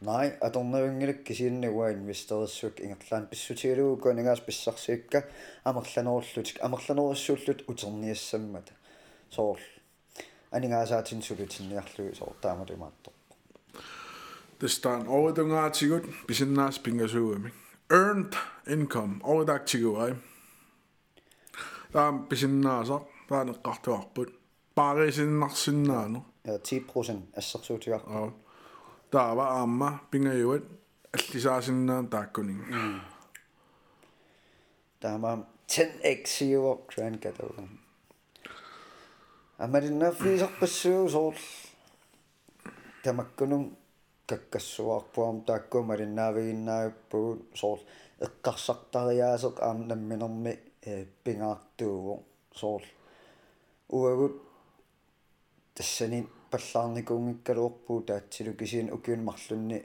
Nej, 0.00 0.36
atornaviнгилак 0.40 1.24
кисииннагуа 1.24 1.92
инвесториссук 1.92 2.80
ингерлаан 2.80 3.26
писсутигалуу 3.26 3.96
конингаас 3.96 4.40
писсарсиикка 4.40 5.24
амерланеруллутик 5.64 6.62
амерланеруссууллут 6.62 7.64
утерниассаммата 7.66 8.72
соор 9.30 9.58
анингаасаатин 10.52 11.22
сулутинниарлуги 11.22 12.14
соор 12.14 12.36
таамалумаатто 12.40 13.10
Tästä 14.58 14.90
overtungaatigut 15.06 16.04
pisinnaas 16.26 16.78
pingasууami. 16.78 17.52
Earned 17.89 18.33
income 18.67 19.19
overdaktiguai. 19.23 20.15
Taam 21.91 22.27
pisinnaasa 22.27 23.01
taanеққартуарпут 23.29 24.29
паариsinнарсиннаано. 24.75 26.19
Ja 26.45 26.57
10% 26.57 27.37
ассерсуутиар. 27.37 28.01
Аа. 28.07 28.31
Таава 29.11 29.47
аама 29.59 29.99
пингаюат 30.11 30.63
аллисаасиннаан 31.13 32.07
тааккунин. 32.07 32.59
Таама 34.99 35.45
10x 35.67 36.41
euro 36.51 36.85
grand 36.87 37.17
катауга. 37.17 37.67
амалиннаффисарпассуу 39.57 41.09
соор 41.09 41.35
тамаккунун 43.03 43.76
каккассуарпуам 44.28 45.36
таакку 45.48 45.82
малиннаавигиннаавиппугут 45.90 47.40
соор 47.60 47.80
эққарсартариаасеқ 48.26 49.56
аам 49.66 49.78
намминерми 49.88 50.52
э 50.82 51.06
пингаартуугу 51.24 52.14
соор 52.60 52.82
уагут 53.88 54.34
тассани 55.74 56.26
паллаарникуунгиккалуорпуу 56.50 58.02
таатсилу 58.08 58.52
кисиин 58.60 58.92
укиун 58.96 59.22
марлунни 59.28 59.78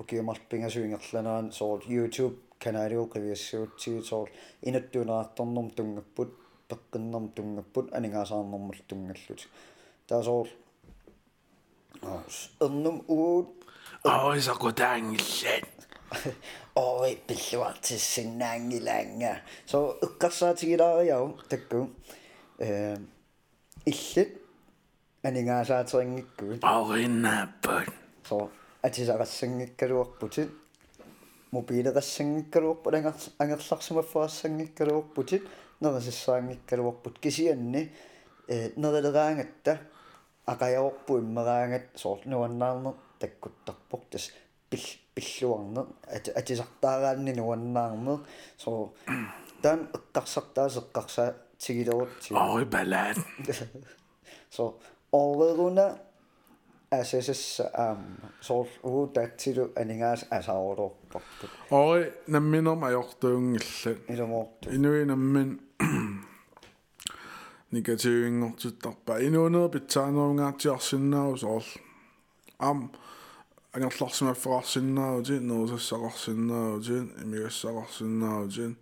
укиумарпингасуингерланаан 0.00 1.52
соор 1.52 1.80
YouTube 1.94 2.38
каналиу 2.58 3.04
қивиассуутсигит 3.14 4.04
соор 4.06 4.28
инаттуунеарторнэрм 4.68 5.70
тунгаппут 5.70 6.30
пеққиннэрм 6.68 7.26
тунгаппут 7.36 7.86
анигаасаарнэрмал 7.96 8.80
тунгаллут 8.88 9.40
таа 10.08 10.22
соор 10.22 10.48
эрнум 12.60 13.04
уут 13.08 13.55
Oes 14.06 14.46
o 14.52 14.54
gwyd 14.60 14.80
angilen. 14.86 15.64
Oi, 16.78 17.14
byllu 17.26 17.62
ati 17.66 17.96
sy'n 17.98 18.42
angilenga. 18.46 19.32
So, 19.66 19.96
ygasa 20.04 20.52
ti 20.54 20.76
da 20.78 20.92
iawn, 21.02 21.32
dygw. 21.50 21.80
Illyn, 23.90 24.36
yn 25.26 25.38
inga 25.40 25.56
sa 25.66 25.80
ti'n 25.88 26.12
gigwyd. 26.20 26.66
O'i 26.70 27.08
nabod. 27.10 27.90
So, 28.28 28.44
a 28.78 28.90
ti 28.94 29.06
sa 29.08 29.16
gasyn 29.18 29.58
gigwyd 29.64 30.14
bwtyn. 30.20 30.52
Mobil 31.56 31.90
ydw 31.90 32.04
syngyrwb 32.04 32.86
yn 32.92 33.08
angallach 33.10 33.82
sy'n 33.82 33.98
wyffo 33.98 34.26
syngyrwb 34.30 35.10
bwtyn. 35.16 35.50
Nad 35.82 35.98
ydw 35.98 36.14
syngyrwb 36.14 37.02
bwt 37.02 37.18
gysi 37.26 37.48
ynni. 37.56 37.82
Nad 38.78 39.00
ydw 39.00 39.12
rang 39.16 39.42
ydw. 39.42 39.74
Ac 40.46 40.62
a'i 40.62 40.78
o'r 40.78 41.02
bwym 41.08 41.42
rang 41.42 41.74
ydw. 41.80 41.98
So, 41.98 42.14
nhw 42.22 42.44
yna'n 42.46 42.86
таккуттарпор 43.20 44.00
тас 44.10 44.30
пил 44.70 44.80
пиллуарнер 45.14 45.86
ати 46.16 46.30
атисартаараанни 46.40 47.32
нуаннаарнер 47.38 48.18
соо 48.58 48.92
таан 49.62 49.88
эққарсартаас 49.96 50.74
эққарсаа 50.82 51.34
тигилерутти 51.58 52.34
Ой 52.34 52.64
балаат. 52.64 53.16
så 54.50 54.78
overrunde 55.12 55.86
асасасса 56.90 57.64
аама 57.74 58.30
соор 58.40 58.66
уу 58.82 59.06
таатсилу 59.08 59.72
анинаас 59.76 60.26
асаорорпарпут 60.30 61.50
Ой 61.70 62.12
намминерм 62.26 62.84
ajortuungillat. 62.84 63.98
илумоорту 64.08 64.70
Инуи 64.70 65.04
наммин 65.04 65.60
негативингортуттарпа 67.72 69.20
инуунер 69.26 69.68
питсаанерунгаатиарсинаау 69.74 71.36
соор 71.36 71.64
ам 72.58 72.78
ангерларсимаффеқарсинаути 72.82 73.05
нерусассақарсинаути 75.49 76.95
имигассақарсинаути 77.23 78.75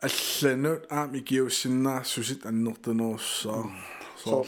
алланут 0.00 0.86
аам 0.90 1.10
икиуссиннаассусит 1.18 2.46
аннертунерусsaa 2.46 3.64
så 4.22 4.30
соор 4.30 4.46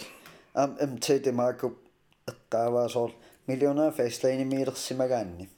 am 0.55 0.77
em 0.85 0.99
te 0.99 1.19
de 1.25 1.33
marko 1.33 1.67
эққааваа 2.27 2.89
соор 2.89 3.13
миллионер 3.47 3.93
фейслайни 3.93 4.45
миилерсимагаанни 4.45 5.49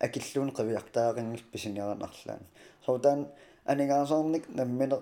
акиллуун 0.00 0.50
қивиартаарингил 0.58 1.44
писиниаранарлаан 1.52 2.42
сотан 2.86 3.28
анигаасаарник 3.64 4.48
намминер 4.48 5.00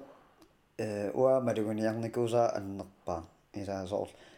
э 0.79 1.11
уа 1.15 1.41
малугуниарникусаа 1.41 2.57
аннерпаа 2.57 3.25
исаа 3.55 3.87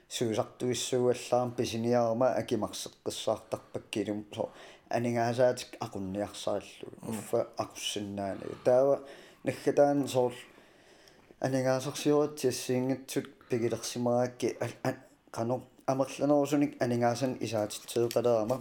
соор 0.09 0.34
суусартуиссууаллаарм 0.34 1.51
писиниарма 1.53 2.28
акимарсеққиссаартарпаккилум 2.40 4.24
соо 4.34 4.51
анигаасаатик 4.90 5.76
aqunniarsaallу 5.80 6.86
уффа 7.11 7.49
aquссиннаани 7.57 8.45
таава 8.64 9.01
наггатаан 9.45 10.09
соор 10.09 10.34
анигаасарсиуратсиассиингатсут 11.40 13.26
пигилерсимаакки 13.49 14.49
qanu 15.36 15.62
амерланерусуник 15.86 16.72
анигаасан 16.84 17.32
исаатитсеэқалерама 17.40 18.61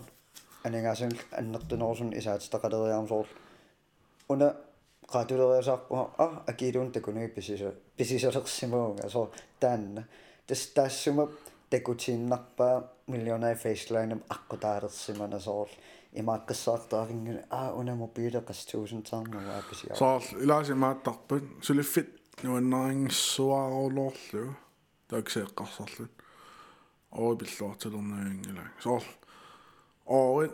анигаасан 0.64 1.12
аннертунерусун 1.40 2.12
исаатитақалериарам 2.20 3.08
соор 3.08 3.28
уна 4.30 4.56
qaatuleriasarpu 5.14 5.94
а 6.18 6.44
акилуун 6.48 6.92
такунуи 6.92 7.28
писиса 7.28 7.74
писисалерсимуунга 7.98 9.10
соо 9.10 9.32
таанна 9.60 10.08
Тас 10.47 10.67
таассума 10.75 11.29
такутииннарпаа 11.71 12.91
миллионай 13.07 13.55
фейслайнам 13.55 14.23
аққутаалерсимана 14.35 15.41
соор 15.41 15.69
имааққиссаартаарингуна 16.13 17.43
а 17.51 17.75
уна 17.75 17.95
мобилеқас 17.95 18.67
1000 18.67 19.11
таарнуа 19.11 19.63
писиа 19.71 19.95
соор 19.95 20.23
илаасимааттарпут 20.45 21.45
сулиффит 21.63 22.09
нуаннарингиссуаарулоорлу 22.43 24.57
таксеэққарсарлут 25.11 26.13
ой 27.11 27.37
пиллуартилернавингила 27.41 28.65
соор 28.83 29.05
ой 30.07 30.51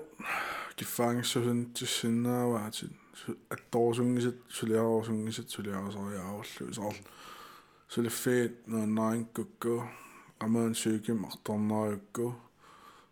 киффаангиссусун 0.76 1.72
тиссиннааваатит 1.76 2.92
атторусунгисат 3.54 4.36
сулиарусунгисат 4.48 5.50
сулиарасариааваллу 5.50 6.72
соор 6.78 6.96
сулиффиит 7.91 8.67
нуаннарингкукку 8.67 9.83
qamaан 10.39 10.73
сүйким 10.75 11.25
арторнаариукку 11.25 12.35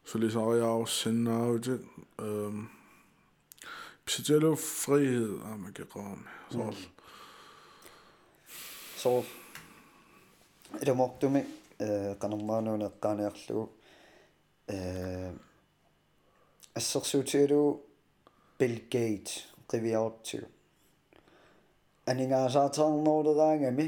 сулисариааруссиннаавутит 0.06 1.82
эм 2.18 2.70
псителу 4.06 4.54
frihed 4.56 5.42
амакеqaami 5.54 6.28
соор 6.52 6.76
соо 8.98 9.26
илумортуми 10.82 11.42
э 11.80 12.16
канормаануна 12.22 12.92
эққааниарлугу 12.92 13.70
э 14.68 15.34
ассерсуутигалу 16.76 17.82
Bill 18.60 18.78
Gates 18.94 19.34
qivиаортигу 19.70 20.48
анигаасаатаарнерулераангами 22.06 23.88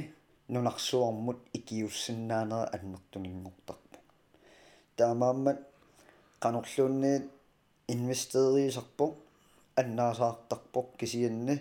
нунарсуармут 0.55 1.39
икиуссиннаанера 1.59 2.69
аннертунингортарпу 2.77 3.99
таамааммат 4.97 5.59
канорлуунниит 6.43 7.25
инвестериисарпо 7.89 9.07
аннаасаартарпо 9.81 10.81
кисианни 10.99 11.57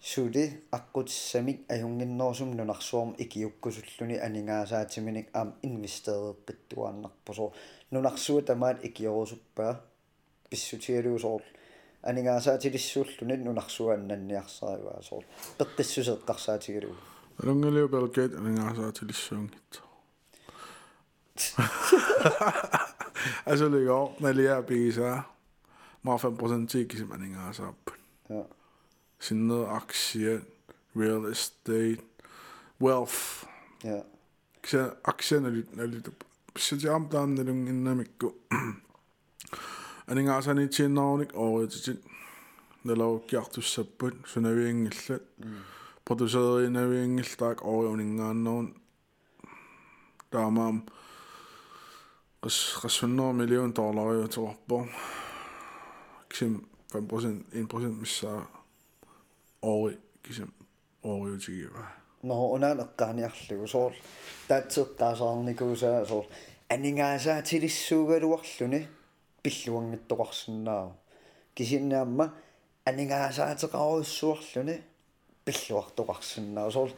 сули 0.00 0.44
аққутиссамик 0.72 1.58
аюнгиннерсум 1.74 2.50
нунарсуарм 2.58 3.14
икиуккусуллуни 3.18 4.16
анигаасаатиминик 4.26 5.28
аам 5.34 5.54
инвестереэққиттуааннарпусоо 5.62 7.52
нунарсуа 7.90 8.42
тамаат 8.42 8.84
икиорусуппаа 8.88 9.72
писсутигалуусоор 10.50 11.42
анигаасаатилиссууллуни 12.02 13.36
нунарсуааннанниарсариваа 13.46 15.02
соор 15.08 15.24
пеққиссусеэққарсаатигалуу 15.58 16.96
Rungeliopelokeet 17.42 18.32
nengasaatilissungit. 18.40 19.82
Asuliko 23.52 24.16
neljä 24.20 24.62
biisää. 24.62 25.22
Mä 26.02 26.10
oon 26.10 26.36
prosenttiikin 26.36 27.08
mä 27.08 27.16
nengasaappun. 27.16 27.96
Sinne 29.18 29.54
aksie, 29.68 30.40
real 30.96 31.24
estate, 31.24 31.96
wealth. 32.82 33.46
Ja. 33.84 34.04
Se 34.66 34.92
aksie 35.04 35.40
nelit 35.40 35.76
nelit. 35.76 36.08
Se 36.58 36.76
jamtaan 36.82 37.34
nelung 37.34 37.68
innamikku. 37.68 38.42
Aningaasani 40.10 40.68
tinnaanik 40.68 41.30
ooritsit. 41.34 42.04
Nelaukiartussapput 42.84 44.14
sunaviingillat. 44.24 45.22
Mm. 45.44 45.54
продусеринавиингиллаак 46.09 47.59
ориунингааннерун 47.63 48.67
таамаам 50.31 50.77
qas 52.43 52.57
qassуннер 52.81 53.33
миллион 53.33 53.73
доллариуторпо 53.73 54.87
кисим 56.29 56.67
5% 56.91 57.51
1% 57.51 58.01
миссаа 58.01 58.47
ори 59.61 59.97
кисим 60.23 60.53
ориутигива 61.03 61.85
но 62.23 62.35
унаан 62.55 62.79
эққааниарлугу 62.85 63.67
соор 63.67 63.93
таатсеққаасаарникуусаа 64.49 66.05
соор 66.05 66.25
анингаасаа 66.69 67.41
тилиссуугалуарлуни 67.49 68.87
пиллуангиттоқарсинаа 69.43 70.85
кисиннаамма 71.55 72.25
анингаасаатеқаруйссуарлуни 72.89 74.75
пиллуартоқарсинаа 75.50 76.70
соор 76.70 76.90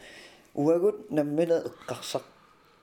уагут 0.55 1.11
наммина 1.11 1.57
эққарсақ 1.69 2.25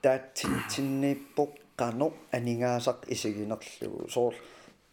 таатсинниппоқ 0.02 1.52
qano 1.80 2.08
aningaasaq 2.36 2.98
isigинерлугу 3.14 4.10
соор 4.14 4.34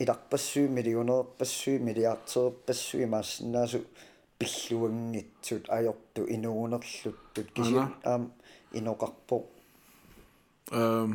иларпассуи 0.02 0.68
миллионерпассуи 0.78 1.78
миллиартерпассуи 1.88 3.06
маасснааsu 3.14 3.80
пиллуангитсут 4.40 5.66
ajortu 5.70 6.22
inuunerluttut 6.36 7.48
kisi 7.54 7.76
aam 8.12 8.24
inoqarpo 8.78 9.38
эм 10.72 11.12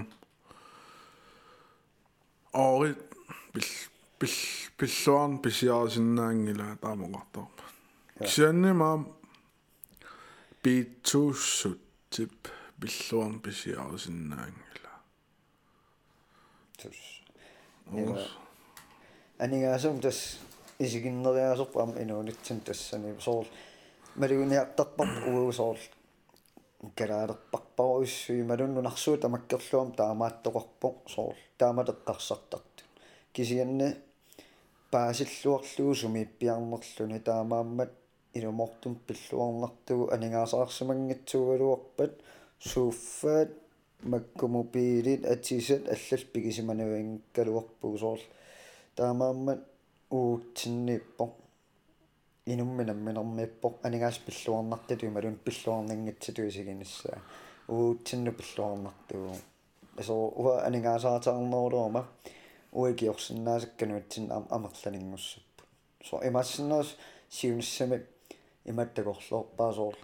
ори 2.52 2.90
пил 3.52 3.68
пил 4.18 4.36
пиллуарн 4.78 5.38
писиарсиннаангила 5.38 6.66
таамоqartorpa 6.82 7.64
кисианни 8.18 8.72
маам 8.72 9.02
битуссут 10.62 11.80
тип 12.10 12.48
пиллуарн 12.80 13.40
писиарсиннаангила 13.40 14.94
tus 16.78 16.98
анигаасум 19.38 20.00
тас 20.00 20.38
исигиннериасерпам 20.78 21.90
инуунитсин 22.02 22.60
тассани 22.60 23.14
соол 23.20 23.46
малугуниартарпар 24.14 25.08
уу 25.28 25.52
соол. 25.52 25.78
Калаалерпарпаруиссуи 26.96 28.42
малуннунарсуу 28.42 29.16
тамаккерлуам 29.16 29.92
таамааттоқарпо 29.92 30.88
соол. 31.06 31.36
Тааматеққарсартарту 31.58 32.84
кисианне 33.32 33.96
паасиллуарлуу 34.90 35.94
сумиппиарнерлуни 35.94 37.18
таамааммат 37.20 37.92
илумортум 38.34 38.94
пиллуарнартугу 39.06 40.10
анигаасаарсимангитсугалуарпат 40.14 42.12
сууффаат 42.70 43.50
маккумупиилит 44.02 45.24
атисат 45.24 45.82
аллал 45.94 46.22
пигисиманавингкалуарпугу 46.32 47.98
соорл 47.98 48.24
таамааммат 48.96 49.60
уутсинниппо 50.10 51.24
инумминамминермиппо 52.46 53.68
анигаас 53.82 54.18
пиллуарнартату 54.18 55.10
малун 55.10 55.36
пиллуарнингитсату 55.36 56.48
исигинассаа 56.48 57.18
уутсинну 57.68 58.32
пиллуарнартугу 58.32 59.36
асо 60.00 60.14
уа 60.42 60.54
анигаасаатаарнерулуама 60.66 62.02
уикиорсинаасаккануутсин 62.72 64.24
амерланингуссаппу 64.56 65.62
со 66.08 66.16
имассинерс 66.28 66.96
сиуниссами 67.28 68.06
иматтакорлоорпаасоор 68.70 69.96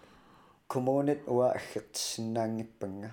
коммунит 0.69 1.23
уа 1.27 1.49
аггертиссинаангиппанга 1.59 3.11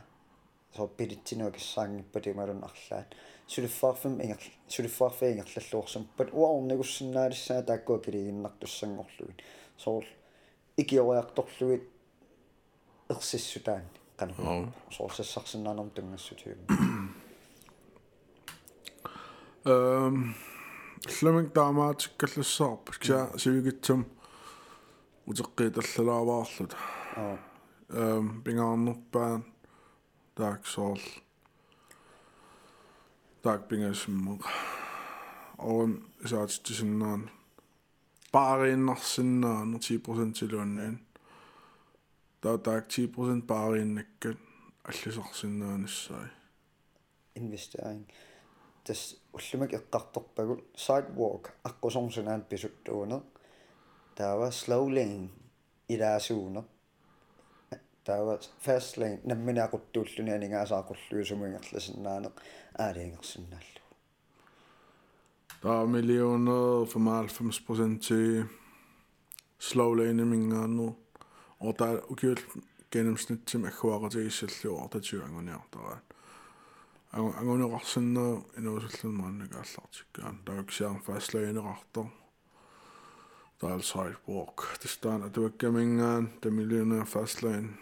so 0.76 0.88
piditsinua 0.88 1.52
kissaangippat 1.56 2.26
imalun 2.28 2.62
arlaat 2.68 3.16
suliffaarfam 3.48 4.16
ingar 4.24 4.42
suliffaarfa 4.68 5.26
ingerlalluorsampat 5.34 6.30
uarnigussinaalissaa 6.40 7.62
taakkua 7.70 8.00
kiliginnartussangorlugit 8.06 9.40
soor 9.84 10.04
ikioriartorlugit 10.84 11.86
ersissutaanni 13.14 14.00
qanu 14.20 14.34
soor 14.98 15.12
sassarsinnaanam 15.20 15.90
tungassutium 15.96 16.60
эм 19.76 20.18
лэмэг 21.24 21.48
таамаатиккаллуссаарп 21.58 22.86
кса 23.02 23.20
сивигитсум 23.42 24.02
утеққиталлалааваарлут 25.30 26.74
аа 27.22 27.38
эм 28.02 28.26
пингаарнерпаан 28.44 29.42
sool 30.74 31.02
taak 33.44 33.62
pingasummoq 33.70 34.44
orum 35.70 35.94
isaatittisinnaан 36.26 37.22
baariinnarsinnaaner 38.34 39.80
10% 39.80 40.36
siluanniin 40.40 40.96
taa 42.42 42.58
taak 42.58 42.86
10% 42.98 43.46
baariinnakkat 43.52 44.38
аллисарсиннаанissai 44.90 46.28
investering 47.36 48.04
tas 48.86 49.02
ullumak 49.38 49.72
eqqartorpagut 49.80 50.62
sidewalk 50.86 51.46
аққусорсунаан 51.70 52.42
писуттуунер 54.16 54.50
таава 54.50 54.52
slow 54.52 54.90
lane 54.90 55.30
илаасуунер 55.90 56.64
таава 58.04 58.40
fast 58.66 58.98
lane 58.98 59.20
намминаақуттууллуни 59.26 60.32
анигаасаақуллуусумингерласиннаанеқ 60.38 62.34
аалиингерсиннааллу 62.80 63.82
таа 65.62 65.86
миллионер 65.86 66.86
95% 66.86 68.00
til 68.00 68.46
slow 69.60 69.92
lane 70.00 70.26
мингаанну 70.26 70.96
ота 71.60 72.02
укиул 72.10 72.40
gennemsnitsim 72.92 73.66
аккуақатигиссаллу 73.70 74.70
ортатиуангуниартараа 74.84 76.00
ангунеқарсиннаа 77.12 78.32
инуусаллунмааннакааллартиккаан 78.60 80.38
тааксиар 80.46 80.98
fast 81.06 81.30
lane-еқартор 81.34 82.08
Dial 83.66 83.82
sidewalk. 83.82 84.82
Det 84.82 84.90
starter, 84.90 85.30
det 85.30 85.44
var 85.44 85.50
gammingan, 85.50 86.34
det 86.44 86.54
miljøerne 86.54 87.06
fastlagen. 87.06 87.78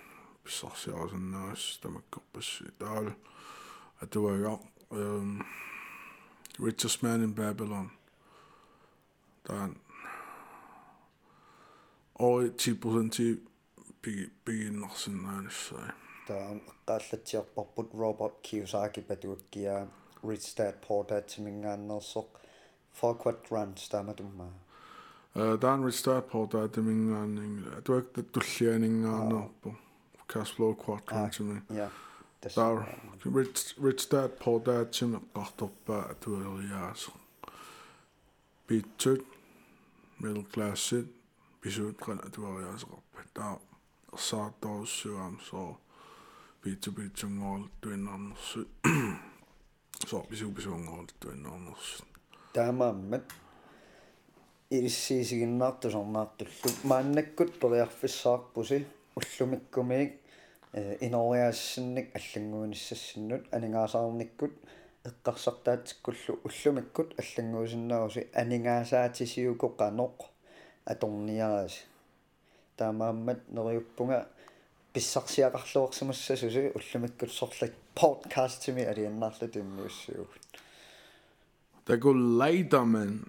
Så 0.46 0.70
ser 0.76 0.94
også 0.94 1.16
en 1.16 1.32
nøs, 1.32 1.80
der 1.84 1.90
må 1.90 2.02
gå 2.12 2.22
på 2.34 2.42
sidal. 2.42 3.14
At 4.00 4.14
det 4.14 4.22
var 4.22 4.30
jo. 4.30 4.60
Um, 4.90 5.46
Richest 6.60 7.04
Man 7.04 7.24
in 7.24 7.36
Babylon. 7.36 7.92
Der 9.48 9.54
er 9.54 9.64
en 9.64 9.78
over 12.16 12.50
10 12.58 12.74
procent 12.74 13.14
til 13.14 13.40
begynder 14.46 14.88
sådan 14.96 15.20
en 15.20 15.48
så. 15.50 15.76
Der 16.28 16.36
er 16.36 16.60
qallattiarparput 16.88 17.86
Robert 17.94 18.42
Kiyosaki 18.44 19.02
patuakkia 19.02 19.88
Rich 20.24 20.58
Dad 20.58 20.74
Poor 20.88 21.04
Dad 21.04 21.22
timingaannersoq 21.28 22.40
Four 22.92 23.20
Quadrants 23.24 23.90
tamatummaa 23.90 24.63
э 25.36 25.58
таан 25.58 25.86
Rich 25.86 26.04
Dad 26.06 26.24
Poor 26.32 26.48
Dad 26.48 26.70
тимингааннинг 26.76 27.78
атуак 27.78 28.06
таттуллианингаарнерпу 28.14 29.70
cash 30.34 30.52
flow 30.56 30.74
quadrant 30.74 31.34
ja 31.70 31.90
daar 32.56 33.00
rich 33.36 33.76
rich 33.82 34.10
dad 34.10 34.32
poor 34.40 34.60
dad 34.64 34.96
sim 34.96 35.20
qartorpa 35.34 35.98
atueriaas 36.14 37.12
bitut 38.68 39.26
middle 40.18 40.46
class 40.54 40.88
sit 40.88 41.08
bisut 41.62 41.98
qan 42.06 42.20
atueriaasaqarpa 42.28 43.22
taa 43.34 43.56
ersaartorussuam 44.14 45.36
so 45.50 45.62
bitu 46.62 46.92
bitsungool 46.92 47.64
tuinnarnersut 47.82 48.70
so 50.10 50.26
bisu 50.30 50.52
bisungool 50.52 51.06
tuinnarnersut 51.20 52.08
таамааммат 52.54 53.26
илиссиисигиннаартусорнаартуллу 54.78 56.70
мааннаккут 56.84 57.52
периарфиссаарпуси 57.62 58.78
уллумиккумиик 59.16 60.12
инориаассинник 61.08 62.08
аллангуунissassinнут 62.18 63.44
анингаасаарниккут 63.56 64.54
эққарсартаатиккуллу 65.10 66.34
уллумиккут 66.48 67.10
аллангуусиннааруси 67.22 68.22
анингаасаатисиуко 68.42 69.68
қаноқ 69.82 70.18
аторниарааси 70.92 71.84
таамааммат 72.78 73.42
нериуппунга 73.56 74.28
писсарсиақарлуарсимассасуси 74.94 76.72
уллумиккут 76.78 77.32
сорлак 77.32 77.74
подкастими 77.96 78.84
алианнаарлу 78.84 79.48
тиммиуссуугут 79.48 80.44
Der 81.86 81.98
går 81.98 82.16
leider, 82.16 82.86
men 82.86 83.26